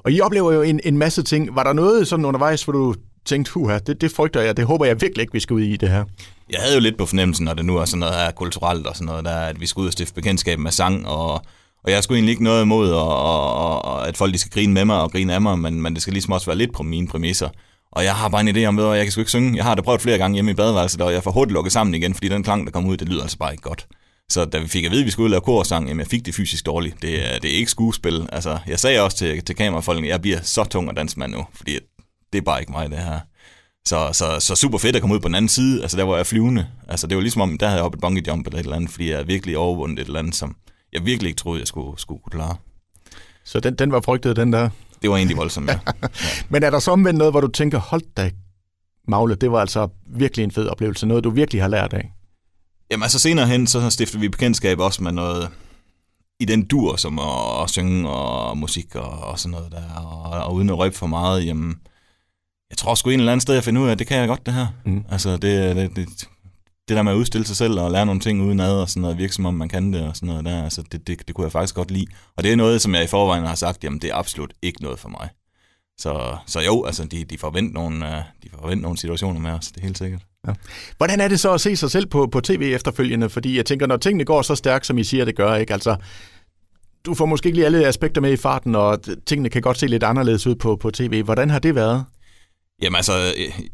Og 0.03 0.11
I 0.11 0.21
oplever 0.21 0.51
jo 0.51 0.61
en, 0.61 0.79
en 0.83 0.97
masse 0.97 1.23
ting. 1.23 1.55
Var 1.55 1.63
der 1.63 1.73
noget 1.73 2.07
sådan 2.07 2.25
undervejs, 2.25 2.63
hvor 2.63 2.73
du 2.73 2.95
tænkte, 3.25 3.51
huha, 3.51 3.79
det, 3.79 4.01
det 4.01 4.11
frygter 4.11 4.41
jeg, 4.41 4.57
det 4.57 4.65
håber 4.65 4.85
jeg 4.85 5.01
virkelig 5.01 5.21
ikke, 5.21 5.33
vi 5.33 5.39
skal 5.39 5.53
ud 5.53 5.61
i 5.61 5.77
det 5.77 5.89
her? 5.89 6.03
Jeg 6.49 6.59
havde 6.61 6.73
jo 6.73 6.79
lidt 6.79 6.97
på 6.97 7.05
fornemmelsen, 7.05 7.45
når 7.45 7.53
det 7.53 7.65
nu 7.65 7.77
er 7.77 7.85
sådan 7.85 7.99
noget 7.99 8.15
her 8.15 8.31
kulturelt 8.31 8.87
og 8.87 8.95
sådan 8.95 9.05
noget 9.05 9.25
der, 9.25 9.37
at 9.37 9.59
vi 9.59 9.65
skulle 9.65 9.83
ud 9.83 9.87
og 9.87 9.93
stifte 9.93 10.13
bekendtskab 10.13 10.59
med 10.59 10.71
sang 10.71 11.07
og 11.07 11.41
og 11.85 11.91
jeg 11.91 12.03
skulle 12.03 12.17
egentlig 12.17 12.31
ikke 12.31 12.43
noget 12.43 12.61
imod, 12.61 12.91
og, 12.91 13.07
og, 13.07 13.85
og, 13.85 14.07
at 14.07 14.17
folk 14.17 14.33
de 14.33 14.37
skal 14.37 14.51
grine 14.51 14.73
med 14.73 14.85
mig 14.85 15.01
og 15.01 15.11
grine 15.11 15.33
af 15.33 15.41
mig, 15.41 15.59
men, 15.59 15.81
men 15.81 15.93
det 15.93 16.01
skal 16.01 16.13
ligesom 16.13 16.31
også 16.31 16.45
være 16.45 16.57
lidt 16.57 16.73
på 16.73 16.83
mine 16.83 17.07
præmisser. 17.07 17.49
Og 17.91 18.03
jeg 18.03 18.15
har 18.15 18.29
bare 18.29 18.41
en 18.41 18.57
idé 18.57 18.65
om, 18.65 18.79
at 18.79 18.97
jeg 18.97 19.05
kan 19.05 19.11
sgu 19.11 19.21
ikke 19.21 19.29
synge. 19.29 19.55
Jeg 19.55 19.63
har 19.63 19.75
det 19.75 19.83
prøvet 19.83 20.01
flere 20.01 20.17
gange 20.17 20.35
hjemme 20.35 20.51
i 20.51 20.53
badeværelset, 20.53 21.01
og 21.01 21.13
jeg 21.13 21.23
får 21.23 21.31
hurtigt 21.31 21.53
lukket 21.53 21.73
sammen 21.73 21.95
igen, 21.95 22.13
fordi 22.13 22.29
den 22.29 22.43
klang, 22.43 22.65
der 22.65 22.71
kom 22.71 22.85
ud, 22.85 22.97
det 22.97 23.09
lyder 23.09 23.21
altså 23.21 23.37
bare 23.37 23.51
ikke 23.51 23.61
godt. 23.61 23.87
Så 24.31 24.45
da 24.45 24.59
vi 24.59 24.67
fik 24.67 24.85
at 24.85 24.91
vide, 24.91 25.01
at 25.01 25.05
vi 25.05 25.11
skulle 25.11 25.23
ud 25.23 25.27
og 25.27 25.31
lave 25.31 25.41
korsang, 25.41 25.87
jamen 25.87 25.99
jeg 25.99 26.07
fik 26.07 26.25
det 26.25 26.35
fysisk 26.35 26.65
dårligt. 26.65 27.01
Det 27.01 27.33
er, 27.33 27.39
det 27.39 27.53
er 27.53 27.57
ikke 27.57 27.71
skuespil. 27.71 28.29
Altså, 28.31 28.59
jeg 28.67 28.79
sagde 28.79 29.01
også 29.01 29.17
til, 29.17 29.45
til 29.45 29.55
kamerafolkene, 29.55 30.07
at 30.07 30.11
jeg 30.11 30.21
bliver 30.21 30.39
så 30.41 30.63
tung 30.63 30.89
at 30.89 30.97
danse 30.97 31.19
nu, 31.19 31.45
fordi 31.53 31.79
det 32.33 32.37
er 32.37 32.41
bare 32.41 32.59
ikke 32.59 32.71
mig, 32.71 32.89
det 32.89 32.97
her. 32.97 33.19
Så, 33.87 34.09
så, 34.13 34.39
så 34.39 34.55
super 34.55 34.77
fedt 34.77 34.95
at 34.95 35.01
komme 35.01 35.15
ud 35.15 35.19
på 35.19 35.27
den 35.27 35.35
anden 35.35 35.49
side, 35.49 35.81
altså 35.81 35.97
der 35.97 36.03
var 36.03 36.15
jeg 36.15 36.27
flyvende. 36.27 36.67
Altså 36.87 37.07
det 37.07 37.17
var 37.17 37.21
ligesom 37.21 37.41
om, 37.41 37.57
der 37.57 37.65
havde 37.65 37.77
jeg 37.77 37.83
hoppet 37.83 38.01
bungee 38.01 38.23
jump 38.27 38.47
eller 38.47 38.59
et 38.59 38.63
eller 38.63 38.75
andet, 38.75 38.91
fordi 38.91 39.11
jeg 39.11 39.27
virkelig 39.27 39.57
overvundet 39.57 39.99
et 39.99 40.05
eller 40.05 40.19
andet, 40.19 40.35
som, 40.35 40.55
jeg 40.93 41.05
virkelig 41.05 41.29
ikke 41.29 41.39
troede, 41.39 41.59
jeg 41.59 41.67
skulle, 41.67 41.99
skulle 41.99 42.21
kunne 42.21 42.39
klare. 42.39 42.55
Så 43.43 43.59
den, 43.59 43.75
den 43.75 43.91
var 43.91 44.01
frygtet, 44.01 44.35
den 44.35 44.53
der? 44.53 44.69
Det 45.01 45.09
var 45.09 45.15
egentlig 45.15 45.37
voldsomt, 45.37 45.69
ja. 45.69 45.79
ja. 46.03 46.07
Men 46.49 46.63
er 46.63 46.69
der 46.69 46.79
så 46.79 46.91
omvendt 46.91 47.17
noget, 47.17 47.33
hvor 47.33 47.41
du 47.41 47.47
tænker, 47.47 47.79
hold 47.79 48.01
da, 48.17 48.31
Magle, 49.07 49.35
det 49.35 49.51
var 49.51 49.59
altså 49.59 49.87
virkelig 50.07 50.43
en 50.43 50.51
fed 50.51 50.67
oplevelse, 50.67 51.05
noget 51.05 51.23
du 51.23 51.29
virkelig 51.29 51.61
har 51.61 51.69
lært 51.69 51.93
af? 51.93 52.14
Jamen 52.91 53.03
altså 53.03 53.19
senere 53.19 53.47
hen, 53.47 53.67
så 53.67 53.89
stiftede 53.89 54.21
vi 54.21 54.29
bekendtskab 54.29 54.79
også 54.79 55.03
med 55.03 55.11
noget 55.11 55.49
i 56.39 56.45
den 56.45 56.65
dur, 56.65 56.95
som 56.95 57.19
at, 57.19 57.63
at 57.63 57.69
synge 57.69 58.09
og 58.09 58.57
musik 58.57 58.95
og, 58.95 59.19
og 59.19 59.39
sådan 59.39 59.51
noget 59.51 59.71
der, 59.71 59.93
og, 59.95 60.43
og 60.45 60.53
uden 60.53 60.69
at 60.69 60.77
røbe 60.77 60.95
for 60.95 61.07
meget, 61.07 61.45
jamen, 61.45 61.75
jeg 62.69 62.77
tror 62.77 62.95
sgu 62.95 63.09
en 63.09 63.19
eller 63.19 63.31
anden 63.31 63.41
sted, 63.41 63.53
jeg 63.53 63.63
finder 63.63 63.81
ud 63.81 63.87
af, 63.87 63.91
at 63.91 63.99
det 63.99 64.07
kan 64.07 64.17
jeg 64.17 64.27
godt 64.27 64.45
det 64.45 64.53
her. 64.53 64.67
Mm. 64.85 65.05
Altså 65.09 65.37
det, 65.37 65.75
det, 65.75 65.95
det, 65.95 66.07
det 66.87 66.97
der 66.97 67.01
med 67.01 67.11
at 67.11 67.15
udstille 67.15 67.47
sig 67.47 67.55
selv 67.55 67.79
og 67.79 67.91
lære 67.91 68.05
nogle 68.05 68.21
ting 68.21 68.41
uden 68.41 68.59
ad 68.59 68.71
og 68.71 68.89
sådan 68.89 69.01
noget, 69.01 69.17
virke 69.17 69.33
som 69.33 69.45
om 69.45 69.53
man 69.53 69.69
kan 69.69 69.93
det 69.93 70.07
og 70.07 70.15
sådan 70.15 70.27
noget 70.27 70.45
der, 70.45 70.63
altså 70.63 70.83
det, 70.91 71.07
det, 71.07 71.27
det 71.27 71.35
kunne 71.35 71.45
jeg 71.45 71.51
faktisk 71.51 71.75
godt 71.75 71.91
lide. 71.91 72.07
Og 72.37 72.43
det 72.43 72.51
er 72.51 72.55
noget, 72.55 72.81
som 72.81 72.95
jeg 72.95 73.03
i 73.03 73.07
forvejen 73.07 73.45
har 73.45 73.55
sagt, 73.55 73.83
jamen 73.83 73.99
det 73.99 74.09
er 74.09 74.15
absolut 74.15 74.53
ikke 74.61 74.81
noget 74.83 74.99
for 74.99 75.09
mig. 75.09 75.29
Så, 75.97 76.37
så 76.45 76.61
jo, 76.61 76.83
altså 76.85 77.05
de, 77.05 77.23
de, 77.25 77.37
forventer 77.37 77.73
nogle, 77.73 78.17
øh, 78.17 78.23
de 78.43 78.49
forventer 78.59 78.81
nogle 78.81 78.97
situationer 78.97 79.39
med 79.39 79.51
os, 79.51 79.67
det 79.67 79.77
er 79.77 79.85
helt 79.85 79.97
sikkert. 79.97 80.21
Ja. 80.47 80.53
Hvordan 80.97 81.19
er 81.19 81.27
det 81.27 81.39
så 81.39 81.53
at 81.53 81.61
se 81.61 81.75
sig 81.75 81.91
selv 81.91 82.05
på, 82.05 82.27
på 82.31 82.41
tv 82.41 82.71
efterfølgende? 82.75 83.29
Fordi 83.29 83.57
jeg 83.57 83.65
tænker, 83.65 83.87
når 83.87 83.97
tingene 83.97 84.25
går 84.25 84.41
så 84.41 84.55
stærkt, 84.55 84.85
som 84.85 84.97
I 84.97 85.03
siger, 85.03 85.25
det 85.25 85.35
gør, 85.35 85.55
ikke? 85.55 85.73
Altså, 85.73 85.95
du 87.05 87.13
får 87.13 87.25
måske 87.25 87.47
ikke 87.47 87.57
lige 87.57 87.65
alle 87.65 87.87
aspekter 87.87 88.21
med 88.21 88.33
i 88.33 88.37
farten, 88.37 88.75
og 88.75 88.99
tingene 89.25 89.49
kan 89.49 89.61
godt 89.61 89.79
se 89.79 89.87
lidt 89.87 90.03
anderledes 90.03 90.47
ud 90.47 90.55
på, 90.55 90.75
på 90.75 90.91
tv. 90.91 91.23
Hvordan 91.23 91.49
har 91.49 91.59
det 91.59 91.75
været? 91.75 92.05
Jamen 92.81 92.95
altså, 92.95 93.33
øh, 93.37 93.65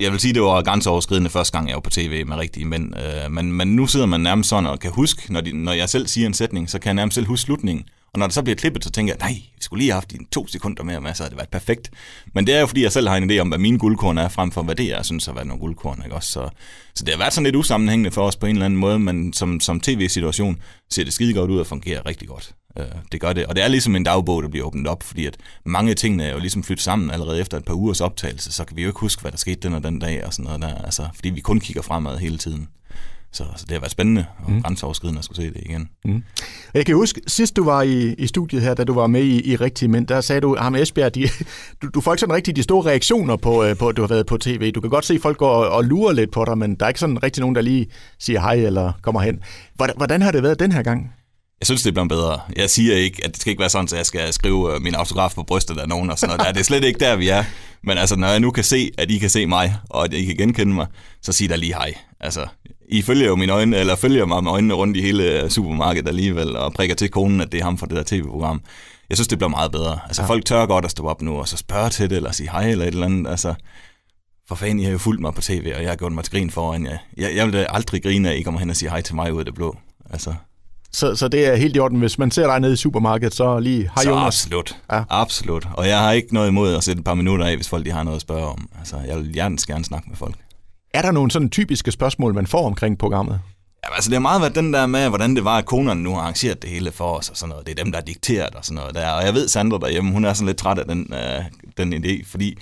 jeg 0.00 0.12
vil 0.12 0.20
sige, 0.20 0.34
det 0.34 0.42
var 0.42 0.62
grænseoverskridende 0.62 1.30
første 1.30 1.58
gang, 1.58 1.68
jeg 1.68 1.74
var 1.74 1.80
på 1.80 1.90
tv 1.90 2.26
med 2.26 2.36
rigtige 2.36 2.66
mænd. 2.66 2.94
Øh, 2.96 3.30
men, 3.30 3.52
men 3.52 3.76
nu 3.76 3.86
sidder 3.86 4.06
man 4.06 4.20
nærmest 4.20 4.48
sådan 4.48 4.66
og 4.66 4.78
kan 4.78 4.90
huske, 4.90 5.32
når, 5.32 5.40
de, 5.40 5.52
når 5.52 5.72
jeg 5.72 5.88
selv 5.88 6.06
siger 6.06 6.26
en 6.26 6.34
sætning, 6.34 6.70
så 6.70 6.78
kan 6.78 6.88
jeg 6.88 6.94
nærmest 6.94 7.14
selv 7.14 7.26
huske 7.26 7.42
slutningen. 7.42 7.84
Og 8.14 8.18
når 8.18 8.26
det 8.26 8.34
så 8.34 8.42
bliver 8.42 8.56
klippet, 8.56 8.84
så 8.84 8.90
tænker 8.90 9.12
jeg, 9.12 9.18
nej, 9.18 9.42
vi 9.56 9.62
skulle 9.62 9.80
lige 9.80 9.90
have 9.90 9.96
haft 9.96 10.10
dine 10.10 10.26
to 10.32 10.46
sekunder 10.46 10.82
mere 10.82 11.00
med, 11.00 11.14
så 11.14 11.22
havde 11.22 11.30
det 11.30 11.36
været 11.36 11.48
perfekt. 11.48 11.90
Men 12.34 12.46
det 12.46 12.54
er 12.54 12.60
jo, 12.60 12.66
fordi 12.66 12.82
jeg 12.82 12.92
selv 12.92 13.08
har 13.08 13.16
en 13.16 13.30
idé 13.30 13.38
om, 13.38 13.48
hvad 13.48 13.58
mine 13.58 13.78
guldkorn 13.78 14.18
er, 14.18 14.28
frem 14.28 14.50
for 14.50 14.62
hvad 14.62 14.74
det 14.74 14.86
er, 14.86 14.96
jeg 14.96 15.04
synes 15.04 15.26
har 15.26 15.32
været 15.32 15.46
nogle 15.46 15.60
guldkorn. 15.60 16.02
Ikke? 16.04 16.16
Også, 16.16 16.32
så, 16.32 16.48
så 16.94 17.04
det 17.04 17.14
har 17.14 17.18
været 17.18 17.32
sådan 17.32 17.44
lidt 17.44 17.56
usammenhængende 17.56 18.10
for 18.10 18.26
os 18.26 18.36
på 18.36 18.46
en 18.46 18.56
eller 18.56 18.66
anden 18.66 18.80
måde, 18.80 18.98
men 18.98 19.32
som, 19.32 19.60
som 19.60 19.80
tv-situation 19.80 20.62
ser 20.90 21.04
det 21.04 21.12
skide 21.12 21.34
godt 21.34 21.50
ud 21.50 21.58
og 21.58 21.66
fungerer 21.66 22.06
rigtig 22.06 22.28
godt. 22.28 22.54
Øh, 22.78 22.86
det 23.12 23.20
gør 23.20 23.32
det. 23.32 23.46
Og 23.46 23.56
det 23.56 23.64
er 23.64 23.68
ligesom 23.68 23.96
en 23.96 24.04
dagbog, 24.04 24.42
der 24.42 24.48
bliver 24.48 24.66
åbnet 24.66 24.86
op, 24.86 25.02
fordi 25.02 25.26
at 25.26 25.36
mange 25.64 25.90
af 25.90 25.96
tingene 25.96 26.24
er 26.24 26.32
jo 26.32 26.38
ligesom 26.38 26.62
flyttet 26.62 26.84
sammen 26.84 27.10
allerede 27.10 27.40
efter 27.40 27.56
et 27.56 27.64
par 27.64 27.74
ugers 27.74 28.00
optagelse, 28.00 28.52
så 28.52 28.64
kan 28.64 28.76
vi 28.76 28.82
jo 28.82 28.88
ikke 28.88 29.00
huske, 29.00 29.22
hvad 29.22 29.32
der 29.32 29.38
skete 29.38 29.60
den 29.60 29.74
og 29.74 29.84
den 29.84 29.98
dag 29.98 30.26
og 30.26 30.32
sådan 30.32 30.44
noget 30.44 30.62
der, 30.62 30.84
altså, 30.84 31.08
fordi 31.14 31.30
vi 31.30 31.40
kun 31.40 31.60
kigger 31.60 31.82
fremad 31.82 32.18
hele 32.18 32.38
tiden. 32.38 32.68
Så, 33.32 33.44
så 33.56 33.64
det 33.64 33.72
har 33.72 33.80
været 33.80 33.90
spændende 33.90 34.24
og 34.44 34.52
mm. 34.52 34.62
grænseoverskridende 34.62 35.18
at 35.18 35.24
skulle 35.24 35.36
se 35.36 35.52
det 35.52 35.62
igen. 35.66 35.88
Mm. 36.04 36.22
Jeg 36.74 36.86
kan 36.86 36.94
huske, 36.94 37.20
sidst 37.26 37.56
du 37.56 37.64
var 37.64 37.82
i, 37.82 38.14
i 38.14 38.26
studiet 38.26 38.62
her, 38.62 38.74
da 38.74 38.84
du 38.84 38.94
var 38.94 39.06
med 39.06 39.22
i, 39.22 39.52
i 39.52 39.56
Rigtige 39.56 39.88
Mænd, 39.88 40.06
der 40.06 40.20
sagde 40.20 40.40
du, 40.40 40.56
ham 40.56 40.74
Esbjerg, 40.74 41.14
de, 41.14 41.28
du, 41.82 41.88
du 41.94 42.00
får 42.00 42.12
ikke 42.12 42.20
sådan 42.20 42.34
rigtig 42.34 42.56
de 42.56 42.62
store 42.62 42.90
reaktioner 42.90 43.36
på, 43.36 43.64
øh, 43.64 43.76
på, 43.76 43.88
at 43.88 43.96
du 43.96 44.02
har 44.02 44.08
været 44.08 44.26
på 44.26 44.38
tv. 44.38 44.72
Du 44.72 44.80
kan 44.80 44.90
godt 44.90 45.04
se, 45.04 45.14
at 45.14 45.20
folk 45.20 45.38
går 45.38 45.50
og, 45.50 45.70
og 45.70 45.84
lurer 45.84 46.12
lidt 46.12 46.30
på 46.32 46.44
dig, 46.44 46.58
men 46.58 46.74
der 46.74 46.84
er 46.86 46.88
ikke 46.88 47.00
sådan 47.00 47.22
rigtig 47.22 47.40
nogen, 47.40 47.54
der 47.54 47.62
lige 47.62 47.86
siger 48.18 48.40
hej 48.40 48.54
eller 48.54 48.92
kommer 49.02 49.20
hen. 49.20 49.40
Hvordan, 49.74 49.96
hvordan 49.96 50.22
har 50.22 50.32
det 50.32 50.42
været 50.42 50.60
den 50.60 50.72
her 50.72 50.82
gang? 50.82 51.12
Jeg 51.60 51.66
synes, 51.66 51.82
det 51.82 51.88
er 51.88 51.92
blevet 51.92 52.08
bedre. 52.08 52.40
Jeg 52.56 52.70
siger 52.70 52.96
ikke, 52.96 53.24
at 53.24 53.32
det 53.32 53.40
skal 53.40 53.50
ikke 53.50 53.60
være 53.60 53.70
sådan, 53.70 53.84
at 53.84 53.92
jeg 53.92 54.06
skal 54.06 54.32
skrive 54.32 54.74
øh, 54.74 54.82
min 54.82 54.94
autograf 54.94 55.32
på 55.34 55.42
brystet 55.42 55.78
af 55.78 55.88
nogen 55.88 56.10
og 56.10 56.18
sådan 56.18 56.36
noget. 56.36 56.54
Det 56.54 56.60
er 56.60 56.64
slet 56.64 56.84
ikke 56.84 57.00
der, 57.00 57.16
vi 57.16 57.28
er. 57.28 57.44
Men 57.82 57.98
altså, 57.98 58.16
når 58.16 58.28
jeg 58.28 58.40
nu 58.40 58.50
kan 58.50 58.64
se, 58.64 58.90
at 58.98 59.10
I 59.10 59.18
kan 59.18 59.30
se 59.30 59.46
mig, 59.46 59.76
og 59.90 60.04
at 60.04 60.12
I 60.12 60.24
kan 60.24 60.36
genkende 60.36 60.74
mig, 60.74 60.86
så 61.22 61.32
sig 61.32 61.48
der 61.48 61.56
lige 61.56 61.74
hej. 61.74 61.94
Altså, 62.20 62.46
I 62.92 63.02
følger 63.02 63.26
jo 63.26 63.36
mine 63.36 63.52
øjne, 63.52 63.76
eller 63.76 63.96
følger 63.96 64.26
mig 64.26 64.44
med 64.44 64.52
øjnene 64.52 64.74
rundt 64.74 64.96
i 64.96 65.02
hele 65.02 65.50
supermarkedet 65.50 66.08
alligevel, 66.08 66.56
og 66.56 66.72
prikker 66.72 66.94
til 66.94 67.08
konen, 67.10 67.40
at 67.40 67.52
det 67.52 67.60
er 67.60 67.64
ham 67.64 67.78
fra 67.78 67.86
det 67.86 67.96
der 67.96 68.02
tv-program. 68.06 68.60
Jeg 69.08 69.16
synes, 69.16 69.28
det 69.28 69.38
bliver 69.38 69.50
meget 69.50 69.72
bedre. 69.72 69.98
Altså, 70.06 70.22
ja. 70.22 70.28
folk 70.28 70.44
tør 70.44 70.66
godt 70.66 70.84
at 70.84 70.90
stå 70.90 71.06
op 71.06 71.22
nu, 71.22 71.38
og 71.38 71.48
så 71.48 71.56
spørge 71.56 71.90
til 71.90 72.10
det, 72.10 72.16
eller 72.16 72.32
sige 72.32 72.50
hej, 72.50 72.70
eller 72.70 72.84
et 72.84 72.92
eller 72.94 73.06
andet. 73.06 73.30
Altså, 73.30 73.54
for 74.48 74.54
fanden, 74.54 74.80
I 74.80 74.84
har 74.84 74.92
jo 74.92 74.98
fulgt 74.98 75.20
mig 75.20 75.34
på 75.34 75.40
tv, 75.40 75.72
og 75.76 75.82
jeg 75.82 75.90
har 75.90 75.96
gjort 75.96 76.12
mig 76.12 76.24
til 76.24 76.32
grin 76.32 76.50
foran 76.50 76.86
jer. 76.86 76.98
Jeg, 77.16 77.36
jeg 77.36 77.46
vil 77.46 77.66
aldrig 77.68 78.02
grine 78.02 78.30
at 78.30 78.36
I 78.36 78.42
kommer 78.42 78.60
hen 78.60 78.70
og 78.70 78.76
siger 78.76 78.90
hej 78.90 79.00
til 79.00 79.14
mig 79.14 79.32
ud 79.32 79.38
af 79.38 79.44
det 79.44 79.54
blå. 79.54 79.76
Altså, 80.10 80.34
så, 80.92 81.16
så 81.16 81.28
det 81.28 81.46
er 81.46 81.56
helt 81.56 81.76
i 81.76 81.78
orden. 81.78 81.98
Hvis 81.98 82.18
man 82.18 82.30
ser 82.30 82.46
dig 82.46 82.60
nede 82.60 82.72
i 82.72 82.76
supermarkedet, 82.76 83.34
så 83.34 83.58
lige 83.58 83.90
hej 83.94 84.04
Jonas. 84.06 84.26
absolut. 84.26 84.76
Ja. 84.92 85.02
Absolut. 85.10 85.68
Og 85.74 85.88
jeg 85.88 85.98
har 85.98 86.12
ikke 86.12 86.34
noget 86.34 86.48
imod 86.48 86.74
at 86.74 86.84
sætte 86.84 87.00
et 87.00 87.04
par 87.04 87.14
minutter 87.14 87.46
af, 87.46 87.56
hvis 87.56 87.68
folk 87.68 87.86
de 87.86 87.90
har 87.90 88.02
noget 88.02 88.16
at 88.16 88.22
spørge 88.22 88.46
om. 88.46 88.68
Altså, 88.78 88.96
jeg 89.06 89.18
vil 89.18 89.34
gerne, 89.34 89.58
gerne 89.66 89.84
snakke 89.84 90.08
med 90.08 90.16
folk. 90.16 90.34
Er 90.94 91.02
der 91.02 91.10
nogle 91.10 91.30
sådan 91.30 91.50
typiske 91.50 91.92
spørgsmål, 91.92 92.34
man 92.34 92.46
får 92.46 92.66
omkring 92.66 92.98
programmet? 92.98 93.40
Ja, 93.84 93.94
altså 93.94 94.10
det 94.10 94.14
har 94.14 94.20
meget 94.20 94.40
været 94.40 94.54
den 94.54 94.72
der 94.72 94.86
med, 94.86 95.08
hvordan 95.08 95.36
det 95.36 95.44
var, 95.44 95.58
at 95.58 95.66
konerne 95.66 96.02
nu 96.02 96.14
har 96.14 96.20
arrangeret 96.20 96.62
det 96.62 96.70
hele 96.70 96.92
for 96.92 97.18
os 97.18 97.28
og 97.28 97.36
sådan 97.36 97.48
noget. 97.48 97.66
Det 97.66 97.78
er 97.78 97.84
dem, 97.84 97.92
der 97.92 97.98
har 97.98 98.04
dikteret 98.04 98.54
og 98.54 98.64
sådan 98.64 98.74
noget 98.76 98.94
der. 98.94 99.08
Og 99.08 99.24
jeg 99.24 99.34
ved, 99.34 99.48
Sandra 99.48 99.78
derhjemme, 99.78 100.12
hun 100.12 100.24
er 100.24 100.32
sådan 100.32 100.46
lidt 100.46 100.58
træt 100.58 100.78
af 100.78 100.84
den, 100.84 101.14
øh, 101.14 101.44
den 101.76 101.94
idé, 101.94 102.24
fordi 102.26 102.58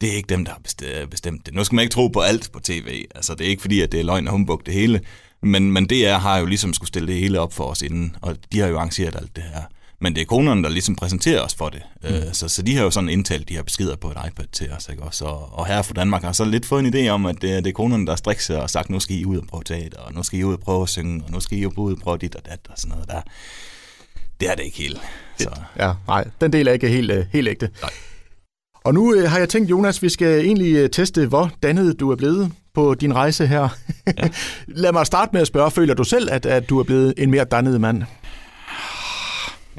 det 0.00 0.12
er 0.12 0.16
ikke 0.16 0.28
dem, 0.28 0.44
der 0.44 0.52
har 0.52 1.06
bestemt 1.06 1.46
det. 1.46 1.54
Nu 1.54 1.64
skal 1.64 1.76
man 1.76 1.82
ikke 1.82 1.92
tro 1.92 2.08
på 2.08 2.20
alt 2.20 2.50
på 2.52 2.60
tv. 2.60 3.04
Altså 3.14 3.34
det 3.34 3.46
er 3.46 3.50
ikke 3.50 3.62
fordi, 3.62 3.80
at 3.80 3.92
det 3.92 4.00
er 4.00 4.04
løgn 4.04 4.26
og 4.26 4.32
humbug 4.32 4.62
det 4.66 4.74
hele. 4.74 5.00
Men, 5.42 5.72
men 5.72 5.86
DR 5.86 6.18
har 6.18 6.38
jo 6.38 6.46
ligesom 6.46 6.74
skulle 6.74 6.88
stille 6.88 7.08
det 7.08 7.20
hele 7.20 7.40
op 7.40 7.52
for 7.52 7.64
os 7.64 7.82
inden, 7.82 8.16
og 8.22 8.36
de 8.52 8.60
har 8.60 8.68
jo 8.68 8.76
arrangeret 8.76 9.16
alt 9.16 9.36
det 9.36 9.44
her. 9.44 9.62
Men 10.00 10.14
det 10.14 10.20
er 10.20 10.24
konerne, 10.24 10.62
der 10.62 10.68
ligesom 10.68 10.96
præsenterer 10.96 11.40
os 11.40 11.54
for 11.54 11.68
det. 11.68 11.82
Mm. 12.02 12.08
Øh, 12.08 12.22
så, 12.32 12.48
så 12.48 12.62
de 12.62 12.76
har 12.76 12.84
jo 12.84 12.90
sådan 12.90 13.08
indtalt 13.08 13.48
de 13.48 13.54
her 13.54 13.62
beskeder 13.62 13.96
på 13.96 14.10
et 14.10 14.16
iPad 14.28 14.46
til 14.52 14.70
os. 14.70 14.88
Ikke? 14.88 15.02
Også, 15.02 15.24
og, 15.24 15.58
og 15.58 15.66
her 15.66 15.82
for 15.82 15.94
Danmark 15.94 16.22
har 16.22 16.32
så 16.32 16.44
lidt 16.44 16.66
fået 16.66 16.86
en 16.86 16.94
idé 16.94 17.08
om, 17.08 17.26
at 17.26 17.42
det, 17.42 17.64
det 17.64 17.70
er 17.70 17.74
konerne, 17.74 18.06
der 18.06 18.16
strikker 18.16 18.42
sig 18.42 18.62
og 18.62 18.70
sagt, 18.70 18.90
nu 18.90 19.00
skal 19.00 19.16
I 19.16 19.24
ud 19.24 19.36
og 19.36 19.46
prøve 19.46 19.62
teater, 19.64 19.98
og 19.98 20.14
nu 20.14 20.22
skal 20.22 20.38
I 20.38 20.44
ud 20.44 20.52
og 20.52 20.60
prøve 20.60 20.82
at 20.82 20.88
synge, 20.88 21.24
og 21.24 21.30
nu 21.30 21.40
skal 21.40 21.58
I 21.58 21.66
ud 21.66 21.92
og 21.92 21.98
prøve 21.98 22.18
dit 22.18 22.34
og 22.34 22.46
dat 22.46 22.60
og 22.68 22.74
sådan 22.76 22.90
noget 22.90 23.08
der. 23.08 23.20
Det 24.40 24.50
er 24.50 24.54
det 24.54 24.64
ikke 24.64 24.78
helt. 24.78 25.00
Så. 25.38 25.50
Ja, 25.78 25.92
nej, 26.08 26.28
den 26.40 26.52
del 26.52 26.68
er 26.68 26.72
ikke 26.72 26.88
helt, 26.88 27.10
øh, 27.10 27.24
helt 27.32 27.48
ægte. 27.48 27.70
Nej. 27.82 27.90
Og 28.84 28.94
nu 28.94 29.14
øh, 29.14 29.30
har 29.30 29.38
jeg 29.38 29.48
tænkt, 29.48 29.70
Jonas, 29.70 30.02
vi 30.02 30.08
skal 30.08 30.44
egentlig 30.44 30.74
øh, 30.74 30.90
teste, 30.90 31.26
hvor 31.26 31.50
dannet 31.62 32.00
du 32.00 32.10
er 32.10 32.16
blevet 32.16 32.52
på 32.74 32.94
din 32.94 33.14
rejse 33.14 33.46
her. 33.46 33.68
Ja. 34.18 34.28
Lad 34.82 34.92
mig 34.92 35.06
starte 35.06 35.30
med 35.32 35.40
at 35.40 35.46
spørge, 35.46 35.70
føler 35.70 35.94
du 35.94 36.04
selv, 36.04 36.28
at, 36.32 36.46
at 36.46 36.68
du 36.68 36.78
er 36.78 36.84
blevet 36.84 37.14
en 37.18 37.30
mere 37.30 37.44
dannet 37.44 37.80
mand? 37.80 38.02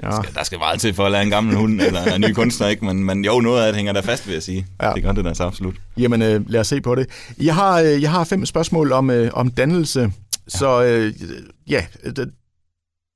Ja. 0.03 0.07
Der, 0.07 0.21
skal, 0.21 0.33
der 0.33 0.43
skal 0.43 0.59
meget 0.59 0.79
til 0.79 0.93
for 0.93 1.05
at 1.05 1.11
lære 1.11 1.23
en 1.23 1.29
gammel 1.29 1.55
hund 1.55 1.81
eller 1.81 2.03
en 2.03 2.21
ny 2.21 2.33
kunstner, 2.33 2.67
ikke? 2.67 2.85
Men, 2.85 3.03
men 3.03 3.25
jo, 3.25 3.39
noget 3.39 3.61
af 3.61 3.67
det 3.67 3.75
hænger 3.75 3.93
der 3.93 4.01
fast, 4.01 4.27
vil 4.27 4.33
jeg 4.33 4.43
sige. 4.43 4.67
Ja. 4.81 4.91
Det 4.91 5.03
gør 5.03 5.11
det 5.11 5.25
da 5.25 5.33
så 5.33 5.43
absolut. 5.43 5.75
Jamen, 5.97 6.21
øh, 6.21 6.49
lad 6.49 6.59
os 6.59 6.67
se 6.67 6.81
på 6.81 6.95
det. 6.95 7.07
Jeg 7.41 7.55
har, 7.55 7.79
øh, 7.81 8.01
jeg 8.01 8.11
har 8.11 8.23
fem 8.23 8.45
spørgsmål 8.45 8.91
om, 8.91 9.09
øh, 9.09 9.31
om 9.33 9.51
dannelse, 9.51 10.01
ja. 10.01 10.09
så 10.47 10.83
øh, 10.83 11.13
ja, 11.67 11.85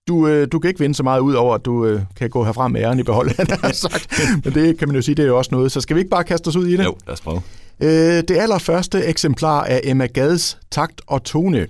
du, 0.07 0.27
øh, 0.27 0.47
du 0.51 0.59
kan 0.59 0.67
ikke 0.67 0.79
vinde 0.79 0.95
så 0.95 1.03
meget 1.03 1.19
ud 1.19 1.33
over, 1.33 1.55
at 1.55 1.65
du 1.65 1.85
øh, 1.85 2.01
kan 2.15 2.29
gå 2.29 2.43
herfra 2.43 2.67
med 2.67 2.81
æren 2.81 2.99
i 2.99 3.03
behold, 3.03 3.31
han 3.37 3.47
har 3.61 3.71
sagt. 3.71 4.21
Men 4.43 4.53
det 4.53 4.77
kan 4.79 4.87
man 4.87 4.95
jo 4.95 5.01
sige, 5.01 5.15
det 5.15 5.23
er 5.23 5.27
jo 5.27 5.37
også 5.37 5.49
noget. 5.51 5.71
Så 5.71 5.81
skal 5.81 5.95
vi 5.95 5.99
ikke 5.99 6.09
bare 6.09 6.23
kaste 6.23 6.47
os 6.47 6.55
ud 6.55 6.67
i 6.67 6.77
det? 6.77 6.83
Jo, 6.83 6.95
lad 7.07 7.13
os 7.13 7.21
prøve. 7.21 7.41
Øh, 7.81 8.23
det 8.27 8.31
allerførste 8.31 9.05
eksemplar 9.05 9.63
af 9.63 9.81
Emma 9.83 10.05
Gads 10.05 10.57
Takt 10.71 11.01
og 11.07 11.23
Tone 11.23 11.67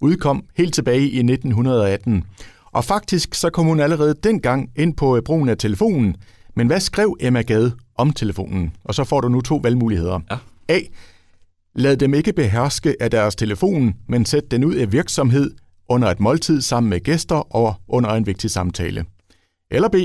udkom 0.00 0.44
helt 0.56 0.74
tilbage 0.74 1.10
i 1.10 1.18
1918. 1.18 2.24
Og 2.72 2.84
faktisk 2.84 3.34
så 3.34 3.50
kom 3.50 3.66
hun 3.66 3.80
allerede 3.80 4.14
dengang 4.22 4.70
ind 4.76 4.96
på 4.96 5.16
øh, 5.16 5.22
brugen 5.22 5.48
af 5.48 5.58
telefonen. 5.58 6.16
Men 6.56 6.66
hvad 6.66 6.80
skrev 6.80 7.16
Emma 7.20 7.42
Gad 7.42 7.70
om 7.96 8.12
telefonen? 8.12 8.76
Og 8.84 8.94
så 8.94 9.04
får 9.04 9.20
du 9.20 9.28
nu 9.28 9.40
to 9.40 9.56
valgmuligheder. 9.56 10.20
Ja. 10.30 10.38
A. 10.68 10.80
Lad 11.74 11.96
dem 11.96 12.14
ikke 12.14 12.32
beherske 12.32 12.96
af 13.00 13.10
deres 13.10 13.36
telefon, 13.36 13.94
men 14.08 14.24
sæt 14.24 14.50
den 14.50 14.64
ud 14.64 14.74
af 14.74 14.92
virksomhed 14.92 15.50
under 15.88 16.08
et 16.08 16.20
måltid 16.20 16.60
sammen 16.60 16.90
med 16.90 17.00
gæster 17.00 17.54
og 17.56 17.74
under 17.88 18.10
en 18.10 18.26
vigtig 18.26 18.50
samtale. 18.50 19.04
Eller 19.70 19.88
B. 19.88 19.96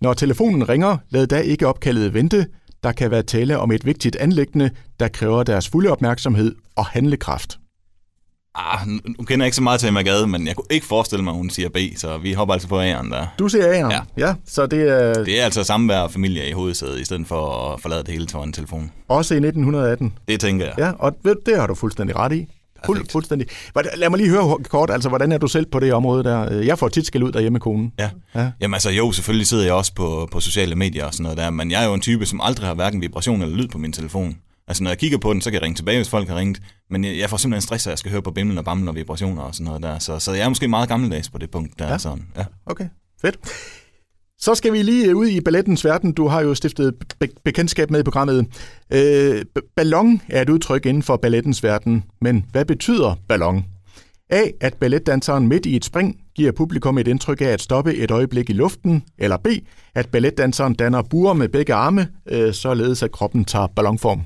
Når 0.00 0.14
telefonen 0.14 0.68
ringer, 0.68 0.96
lad 1.10 1.26
da 1.26 1.38
ikke 1.38 1.66
opkaldet 1.66 2.14
vente. 2.14 2.46
Der 2.82 2.92
kan 2.92 3.10
være 3.10 3.22
tale 3.22 3.58
om 3.58 3.72
et 3.72 3.86
vigtigt 3.86 4.16
anlæggende, 4.16 4.70
der 5.00 5.08
kræver 5.08 5.42
deres 5.42 5.68
fulde 5.68 5.90
opmærksomhed 5.90 6.54
og 6.76 6.86
handlekraft. 6.86 7.59
Ah, 8.54 8.88
nu 8.88 9.24
kender 9.24 9.44
jeg 9.44 9.46
ikke 9.46 9.56
så 9.56 9.62
meget 9.62 9.80
til 9.80 9.86
Emma 9.88 10.02
Gade, 10.02 10.26
men 10.26 10.46
jeg 10.46 10.56
kunne 10.56 10.66
ikke 10.70 10.86
forestille 10.86 11.24
mig, 11.24 11.30
at 11.30 11.36
hun 11.36 11.50
siger 11.50 11.68
B, 11.68 11.76
så 11.96 12.18
vi 12.18 12.32
hopper 12.32 12.52
altså 12.54 12.68
på 12.68 12.80
A'eren 12.82 13.10
der. 13.12 13.26
Du 13.38 13.48
ser 13.48 13.72
A'eren. 13.72 13.92
Ja. 13.92 14.00
ja. 14.26 14.34
Så 14.46 14.66
det 14.66 14.88
er 14.88 15.24
Det 15.24 15.40
er 15.40 15.44
altså 15.44 15.64
samvær 15.64 15.98
og 16.00 16.12
familie 16.12 16.48
i 16.48 16.52
hovedsædet, 16.52 17.00
i 17.00 17.04
stedet 17.04 17.26
for 17.26 17.72
at 17.72 17.80
forlade 17.80 18.00
det 18.02 18.08
hele 18.08 18.26
til 18.26 18.36
en 18.38 18.52
telefon. 18.52 18.90
også 19.08 19.34
i 19.34 19.36
1918. 19.36 20.12
Det 20.28 20.40
tænker 20.40 20.64
jeg. 20.66 20.74
Ja, 20.78 20.90
og 20.98 21.16
det 21.46 21.56
har 21.56 21.66
du 21.66 21.74
fuldstændig 21.74 22.16
ret 22.16 22.32
i. 22.32 22.46
Fuld, 22.86 23.06
fuldstændig. 23.12 23.48
Lad 23.96 24.10
mig 24.10 24.18
lige 24.18 24.30
høre 24.30 24.58
kort, 24.68 24.90
altså 24.90 25.08
hvordan 25.08 25.32
er 25.32 25.38
du 25.38 25.46
selv 25.46 25.66
på 25.66 25.80
det 25.80 25.92
område 25.92 26.24
der? 26.24 26.50
Jeg 26.60 26.78
får 26.78 26.88
tit 26.88 27.06
skæld 27.06 27.22
ud 27.22 27.32
derhjemme 27.32 27.54
med 27.54 27.60
konen. 27.60 27.92
Ja. 27.98 28.10
Ja. 28.34 28.50
Jamen 28.60 28.74
altså 28.74 28.90
jo, 28.90 29.12
selvfølgelig 29.12 29.46
sidder 29.46 29.64
jeg 29.64 29.72
også 29.72 29.94
på, 29.94 30.28
på 30.32 30.40
sociale 30.40 30.74
medier 30.76 31.04
og 31.04 31.12
sådan 31.12 31.22
noget 31.22 31.38
der, 31.38 31.50
men 31.50 31.70
jeg 31.70 31.82
er 31.82 31.86
jo 31.88 31.94
en 31.94 32.00
type, 32.00 32.26
som 32.26 32.40
aldrig 32.42 32.66
har 32.66 32.74
hverken 32.74 33.00
vibration 33.00 33.42
eller 33.42 33.56
lyd 33.56 33.68
på 33.68 33.78
min 33.78 33.92
telefon. 33.92 34.36
Altså 34.70 34.82
når 34.82 34.90
jeg 34.90 34.98
kigger 34.98 35.18
på 35.18 35.32
den, 35.32 35.40
så 35.40 35.50
kan 35.50 35.54
jeg 35.54 35.62
ringe 35.62 35.76
tilbage, 35.76 35.98
hvis 35.98 36.08
folk 36.08 36.28
har 36.28 36.36
ringet, 36.36 36.62
men 36.90 37.04
jeg, 37.04 37.18
jeg 37.18 37.30
får 37.30 37.36
simpelthen 37.36 37.62
stress, 37.62 37.86
at 37.86 37.90
jeg 37.90 37.98
skal 37.98 38.10
høre 38.10 38.22
på 38.22 38.30
bimlen 38.30 38.58
og 38.58 38.64
bamlen 38.64 38.88
og 38.88 38.94
vibrationer 38.94 39.42
og 39.42 39.54
sådan 39.54 39.64
noget 39.64 39.82
der. 39.82 39.98
Så, 39.98 40.18
så 40.18 40.32
jeg 40.32 40.44
er 40.44 40.48
måske 40.48 40.68
meget 40.68 40.88
gammeldags 40.88 41.30
på 41.30 41.38
det 41.38 41.50
punkt 41.50 41.78
der. 41.78 41.88
Ja. 41.88 41.98
Sådan. 41.98 42.24
Ja. 42.36 42.44
Okay, 42.66 42.86
fedt. 43.22 43.38
Så 44.38 44.54
skal 44.54 44.72
vi 44.72 44.82
lige 44.82 45.16
ud 45.16 45.26
i 45.26 45.40
ballettens 45.40 45.84
verden. 45.84 46.12
Du 46.12 46.26
har 46.28 46.40
jo 46.40 46.54
stiftet 46.54 46.94
be- 47.20 47.28
bekendtskab 47.44 47.90
med 47.90 48.00
i 48.00 48.02
programmet. 48.02 48.46
Øh, 48.92 49.44
ballon 49.76 50.20
er 50.28 50.42
et 50.42 50.48
udtryk 50.48 50.86
inden 50.86 51.02
for 51.02 51.16
ballettens 51.16 51.62
verden, 51.62 52.04
men 52.20 52.44
hvad 52.52 52.64
betyder 52.64 53.14
ballon? 53.28 53.64
A. 54.30 54.42
At 54.60 54.74
balletdanseren 54.74 55.48
midt 55.48 55.66
i 55.66 55.76
et 55.76 55.84
spring 55.84 56.16
giver 56.36 56.52
publikum 56.52 56.98
et 56.98 57.08
indtryk 57.08 57.40
af 57.40 57.46
at 57.46 57.60
stoppe 57.62 57.94
et 57.94 58.10
øjeblik 58.10 58.50
i 58.50 58.52
luften. 58.52 59.02
Eller 59.18 59.36
B. 59.36 59.46
At 59.94 60.08
balletdanseren 60.08 60.74
danner 60.74 61.02
buer 61.02 61.32
med 61.32 61.48
begge 61.48 61.74
arme, 61.74 62.08
øh, 62.28 62.54
således 62.54 63.02
at 63.02 63.12
kroppen 63.12 63.44
tager 63.44 63.66
ballonform. 63.66 64.22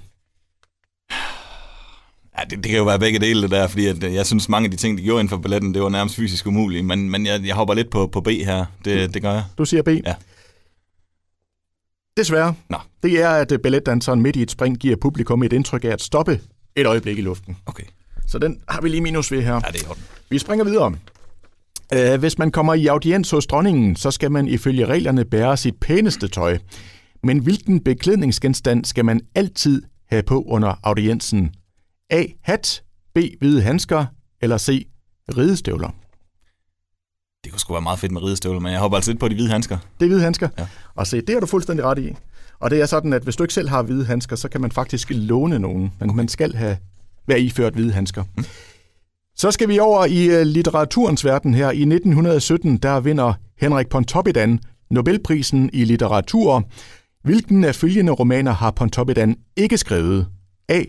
Ja, 2.38 2.44
det, 2.44 2.58
det 2.58 2.64
kan 2.70 2.76
jo 2.78 2.84
være 2.84 2.98
begge 2.98 3.18
dele 3.18 3.42
det 3.42 3.50
der, 3.50 3.66
fordi 3.66 3.86
at, 3.86 4.04
øh, 4.04 4.14
jeg 4.14 4.26
synes, 4.26 4.48
mange 4.48 4.64
af 4.66 4.70
de 4.70 4.76
ting, 4.76 4.98
de 4.98 5.02
gjorde 5.02 5.20
inden 5.20 5.28
for 5.30 5.36
balletten, 5.38 5.74
det 5.74 5.82
var 5.82 5.88
nærmest 5.88 6.16
fysisk 6.16 6.46
umuligt, 6.46 6.84
men, 6.84 7.10
men 7.10 7.26
jeg, 7.26 7.46
jeg 7.46 7.54
hopper 7.54 7.74
lidt 7.74 7.90
på, 7.90 8.06
på 8.06 8.20
B 8.20 8.28
her. 8.28 8.64
Det, 8.84 9.14
det 9.14 9.22
gør 9.22 9.32
jeg. 9.32 9.44
Du 9.58 9.64
siger 9.64 9.82
B? 9.82 9.88
Ja. 9.88 10.14
Desværre. 12.16 12.54
Nå. 12.70 12.76
Det 13.02 13.22
er, 13.22 13.30
at 13.30 13.52
øh, 13.52 13.58
balletdanseren 13.58 14.22
midt 14.22 14.36
i 14.36 14.42
et 14.42 14.50
spring 14.50 14.78
giver 14.78 14.96
publikum 14.96 15.42
et 15.42 15.52
indtryk 15.52 15.84
af 15.84 15.88
at 15.88 16.02
stoppe 16.02 16.40
et 16.76 16.86
øjeblik 16.86 17.18
i 17.18 17.22
luften. 17.22 17.56
Okay. 17.66 17.84
Så 18.26 18.38
den 18.38 18.60
har 18.68 18.80
vi 18.80 18.88
lige 18.88 19.00
minus 19.00 19.32
ved 19.32 19.42
her. 19.42 19.54
Ja, 19.54 19.58
det 19.72 19.82
er 19.82 19.88
orden. 19.90 20.02
Vi 20.30 20.38
springer 20.38 20.64
videre. 20.64 20.94
Øh, 21.94 22.20
Hvis 22.20 22.38
man 22.38 22.50
kommer 22.50 22.74
i 22.74 22.86
audiens 22.86 23.30
hos 23.30 23.46
dronningen, 23.46 23.96
så 23.96 24.10
skal 24.10 24.30
man 24.30 24.48
ifølge 24.48 24.86
reglerne 24.86 25.24
bære 25.24 25.56
sit 25.56 25.74
pæneste 25.80 26.28
tøj. 26.28 26.58
Men 27.22 27.38
hvilken 27.38 27.80
beklædningsgenstand 27.84 28.84
skal 28.84 29.04
man 29.04 29.20
altid 29.34 29.82
have 30.10 30.22
på 30.22 30.42
under 30.42 30.74
audiensen? 30.82 31.50
A. 32.10 32.24
Hat, 32.42 32.82
B. 33.14 33.18
Hvide 33.38 33.62
handsker, 33.62 34.06
eller 34.40 34.58
C. 34.58 34.86
Ridestøvler. 35.36 35.88
Det 37.44 37.52
kunne 37.52 37.60
sgu 37.60 37.72
være 37.72 37.82
meget 37.82 37.98
fedt 37.98 38.12
med 38.12 38.22
ridestøvler, 38.22 38.60
men 38.60 38.72
jeg 38.72 38.80
hopper 38.80 38.96
altså 38.96 39.10
lidt 39.10 39.20
på 39.20 39.28
de 39.28 39.34
hvide 39.34 39.50
handsker. 39.50 39.78
Det 40.00 40.06
er 40.06 40.08
hvide 40.08 40.22
handsker. 40.22 40.48
Ja. 40.58 40.66
Og 40.94 41.06
se, 41.06 41.20
det 41.20 41.30
har 41.30 41.40
du 41.40 41.46
fuldstændig 41.46 41.84
ret 41.84 41.98
i. 41.98 42.16
Og 42.60 42.70
det 42.70 42.80
er 42.80 42.86
sådan, 42.86 43.12
at 43.12 43.22
hvis 43.22 43.36
du 43.36 43.44
ikke 43.44 43.54
selv 43.54 43.68
har 43.68 43.82
hvide 43.82 44.04
handsker, 44.04 44.36
så 44.36 44.48
kan 44.48 44.60
man 44.60 44.72
faktisk 44.72 45.10
låne 45.10 45.58
nogen. 45.58 45.92
Men 46.00 46.10
okay. 46.10 46.16
man 46.16 46.28
skal 46.28 46.54
have 46.54 46.76
være 47.26 47.40
iført 47.40 47.72
hvide 47.72 47.92
handsker. 47.92 48.24
Mm. 48.36 48.44
Så 49.36 49.50
skal 49.50 49.68
vi 49.68 49.78
over 49.78 50.04
i 50.04 50.40
uh, 50.40 50.46
litteraturens 50.46 51.24
verden 51.24 51.54
her. 51.54 51.70
I 51.70 51.82
1917, 51.82 52.76
der 52.76 53.00
vinder 53.00 53.32
Henrik 53.60 53.88
Pontoppidan 53.88 54.60
Nobelprisen 54.90 55.70
i 55.72 55.84
litteratur. 55.84 56.68
Hvilken 57.22 57.64
af 57.64 57.74
følgende 57.74 58.12
romaner 58.12 58.52
har 58.52 58.70
Pontoppidan 58.70 59.36
ikke 59.56 59.78
skrevet? 59.78 60.26
A. 60.68 60.82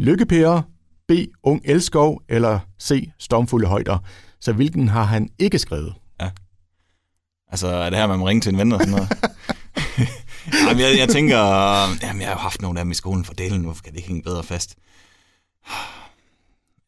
Lykkepære, 0.00 0.62
B. 1.08 1.12
Ung 1.42 1.60
Elskov, 1.64 2.22
eller 2.28 2.58
C. 2.82 3.10
Stormfulde 3.18 3.66
højder. 3.66 3.98
Så 4.40 4.52
hvilken 4.52 4.88
har 4.88 5.02
han 5.04 5.28
ikke 5.38 5.58
skrevet? 5.58 5.94
Altså, 7.52 7.66
er 7.68 7.90
det 7.90 7.98
her, 7.98 8.06
man 8.06 8.18
må 8.18 8.28
ringe 8.28 8.40
til 8.40 8.52
en 8.52 8.58
ven 8.58 8.72
og 8.72 8.80
sådan 8.80 8.92
noget? 8.94 9.08
jamen, 10.68 10.80
jeg, 10.82 10.98
jeg 10.98 11.08
tænker, 11.08 11.36
jamen, 12.02 12.20
jeg 12.20 12.28
har 12.28 12.34
jo 12.34 12.38
haft 12.38 12.62
nogle 12.62 12.78
af 12.80 12.84
dem 12.84 12.90
i 12.90 12.94
skolen 12.94 13.24
for 13.24 13.34
delen, 13.34 13.62
hvorfor 13.62 13.82
kan 13.82 13.92
det 13.92 13.98
ikke 13.98 14.08
hænge 14.08 14.22
bedre 14.22 14.42
fast? 14.42 14.74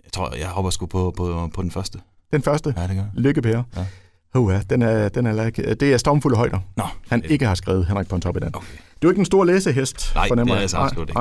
Jeg 0.05 0.13
tror, 0.13 0.35
jeg 0.37 0.49
hopper 0.49 0.71
sgu 0.71 0.87
på, 0.87 1.15
på, 1.17 1.51
på 1.55 1.63
den 1.63 1.71
første. 1.71 1.99
Den 2.33 2.43
første, 2.43 2.75
Ja, 2.77 2.83
det 2.83 2.89
gør 2.91 2.95
jeg. 2.97 3.11
Lykkepære. 3.15 3.65
Ja. 3.77 4.41
Ja, 4.41 4.61
den 4.71 4.83
er, 4.83 5.09
den 5.09 5.27
er, 5.27 5.45
like- 5.45 5.75
det 5.75 5.93
er 5.93 5.97
Stormfulde 5.97 6.37
højder. 6.37 6.59
Nå, 6.77 6.85
Han 7.11 7.25
ikke 7.25 7.47
har 7.47 7.55
skrevet 7.55 7.87
Henrik 7.87 8.09
Pontoppidan. 8.09 8.51
okay. 8.57 8.77
Du 9.03 9.09
er 9.09 9.13
ikke 9.13 9.21
en 9.21 9.25
stor 9.27 9.45
læsehest, 9.45 10.13
Nej, 10.15 10.29
fornemmer 10.29 10.55
det 10.55 10.57
er 10.57 10.57
jeg. 10.57 10.63
jeg 10.63 10.71
så 10.71 10.77
absolut 10.77 11.09
ikke. 11.09 11.21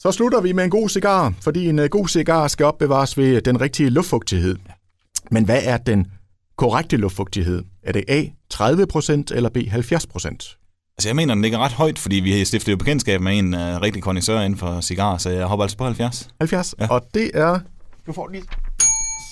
Så 0.00 0.12
slutter 0.12 0.40
vi 0.40 0.52
med 0.52 0.64
en 0.64 0.70
god 0.70 0.88
cigar, 0.88 1.34
fordi 1.40 1.68
en 1.68 1.78
øh, 1.78 1.88
god 1.88 2.08
cigar 2.08 2.48
skal 2.48 2.66
opbevares 2.66 3.18
ved 3.18 3.42
den 3.42 3.60
rigtige 3.60 3.90
luftfugtighed. 3.90 4.56
Men 5.30 5.44
hvad 5.44 5.60
er 5.64 5.76
den 5.76 6.06
korrekte 6.56 6.96
luftfugtighed? 6.96 7.62
Er 7.82 7.92
det 7.92 8.04
A 8.08 8.24
30% 8.54 9.34
eller 9.34 9.48
B 9.48 9.56
70%? 9.56 10.54
Altså, 10.98 11.08
jeg 11.08 11.16
mener, 11.16 11.34
den 11.34 11.42
ligger 11.42 11.58
ret 11.58 11.72
højt, 11.72 11.98
fordi 11.98 12.16
vi 12.16 12.44
stiftede 12.44 12.70
jo 12.70 12.76
bekendtskab 12.76 13.20
med 13.20 13.38
en 13.38 13.54
uh, 13.54 13.60
rigtig 13.60 14.02
kondensør 14.02 14.40
inden 14.40 14.58
for 14.58 14.80
cigarer, 14.80 15.18
så 15.18 15.30
jeg 15.30 15.46
hopper 15.46 15.64
altså 15.64 15.76
på 15.76 15.84
70. 15.84 16.28
70, 16.40 16.74
ja. 16.78 16.84
Ja. 16.84 16.90
og 16.90 17.06
det 17.14 17.30
er... 17.34 17.58
Du 18.06 18.12
får 18.12 18.28
lige 18.28 18.42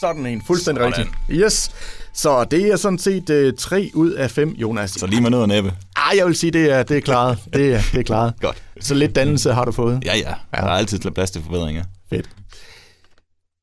sådan 0.01 0.27
en, 0.27 0.42
fuldstændig 0.42 0.85
Sådan. 0.85 1.07
rigtig. 1.29 1.37
Yes, 1.44 1.70
så 2.12 2.44
det 2.44 2.72
er 2.72 2.77
sådan 2.77 2.99
set 2.99 3.31
øh, 3.31 3.53
3 3.59 3.90
ud 3.94 4.11
af 4.11 4.31
5, 4.31 4.51
Jonas. 4.51 4.90
Så 4.90 5.07
lige 5.07 5.20
med 5.22 5.31
noget 5.31 5.49
næppe. 5.49 5.75
Ah, 5.96 6.16
jeg 6.16 6.27
vil 6.27 6.35
sige, 6.35 6.51
det 6.51 6.70
er, 6.70 6.83
det 6.83 6.96
er 6.96 7.01
klaret. 7.01 7.38
Det 7.53 7.75
er, 7.75 7.81
det 7.92 7.99
er 7.99 8.03
klaret. 8.03 8.35
Godt. 8.40 8.62
Så 8.81 8.94
lidt 8.94 9.16
dannelse 9.16 9.53
har 9.53 9.64
du 9.64 9.72
fået. 9.72 10.03
Ja, 10.05 10.16
ja. 10.16 10.35
Der 10.51 10.62
er 10.62 10.68
altid 10.68 10.99
plads 10.99 11.31
til 11.31 11.42
forbedringer. 11.42 11.85
Fedt. 12.11 12.29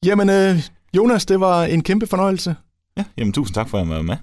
Jamen, 0.05 0.29
øh, 0.29 0.59
Jonas, 0.97 1.25
det 1.25 1.39
var 1.39 1.63
en 1.63 1.83
kæmpe 1.83 2.07
fornøjelse. 2.07 2.55
Ja, 2.97 3.03
jamen 3.17 3.33
tusind 3.33 3.55
tak 3.55 3.69
for, 3.69 3.77
at 3.79 3.87
jeg 3.87 3.95
var 3.95 4.01
med. 4.01 4.15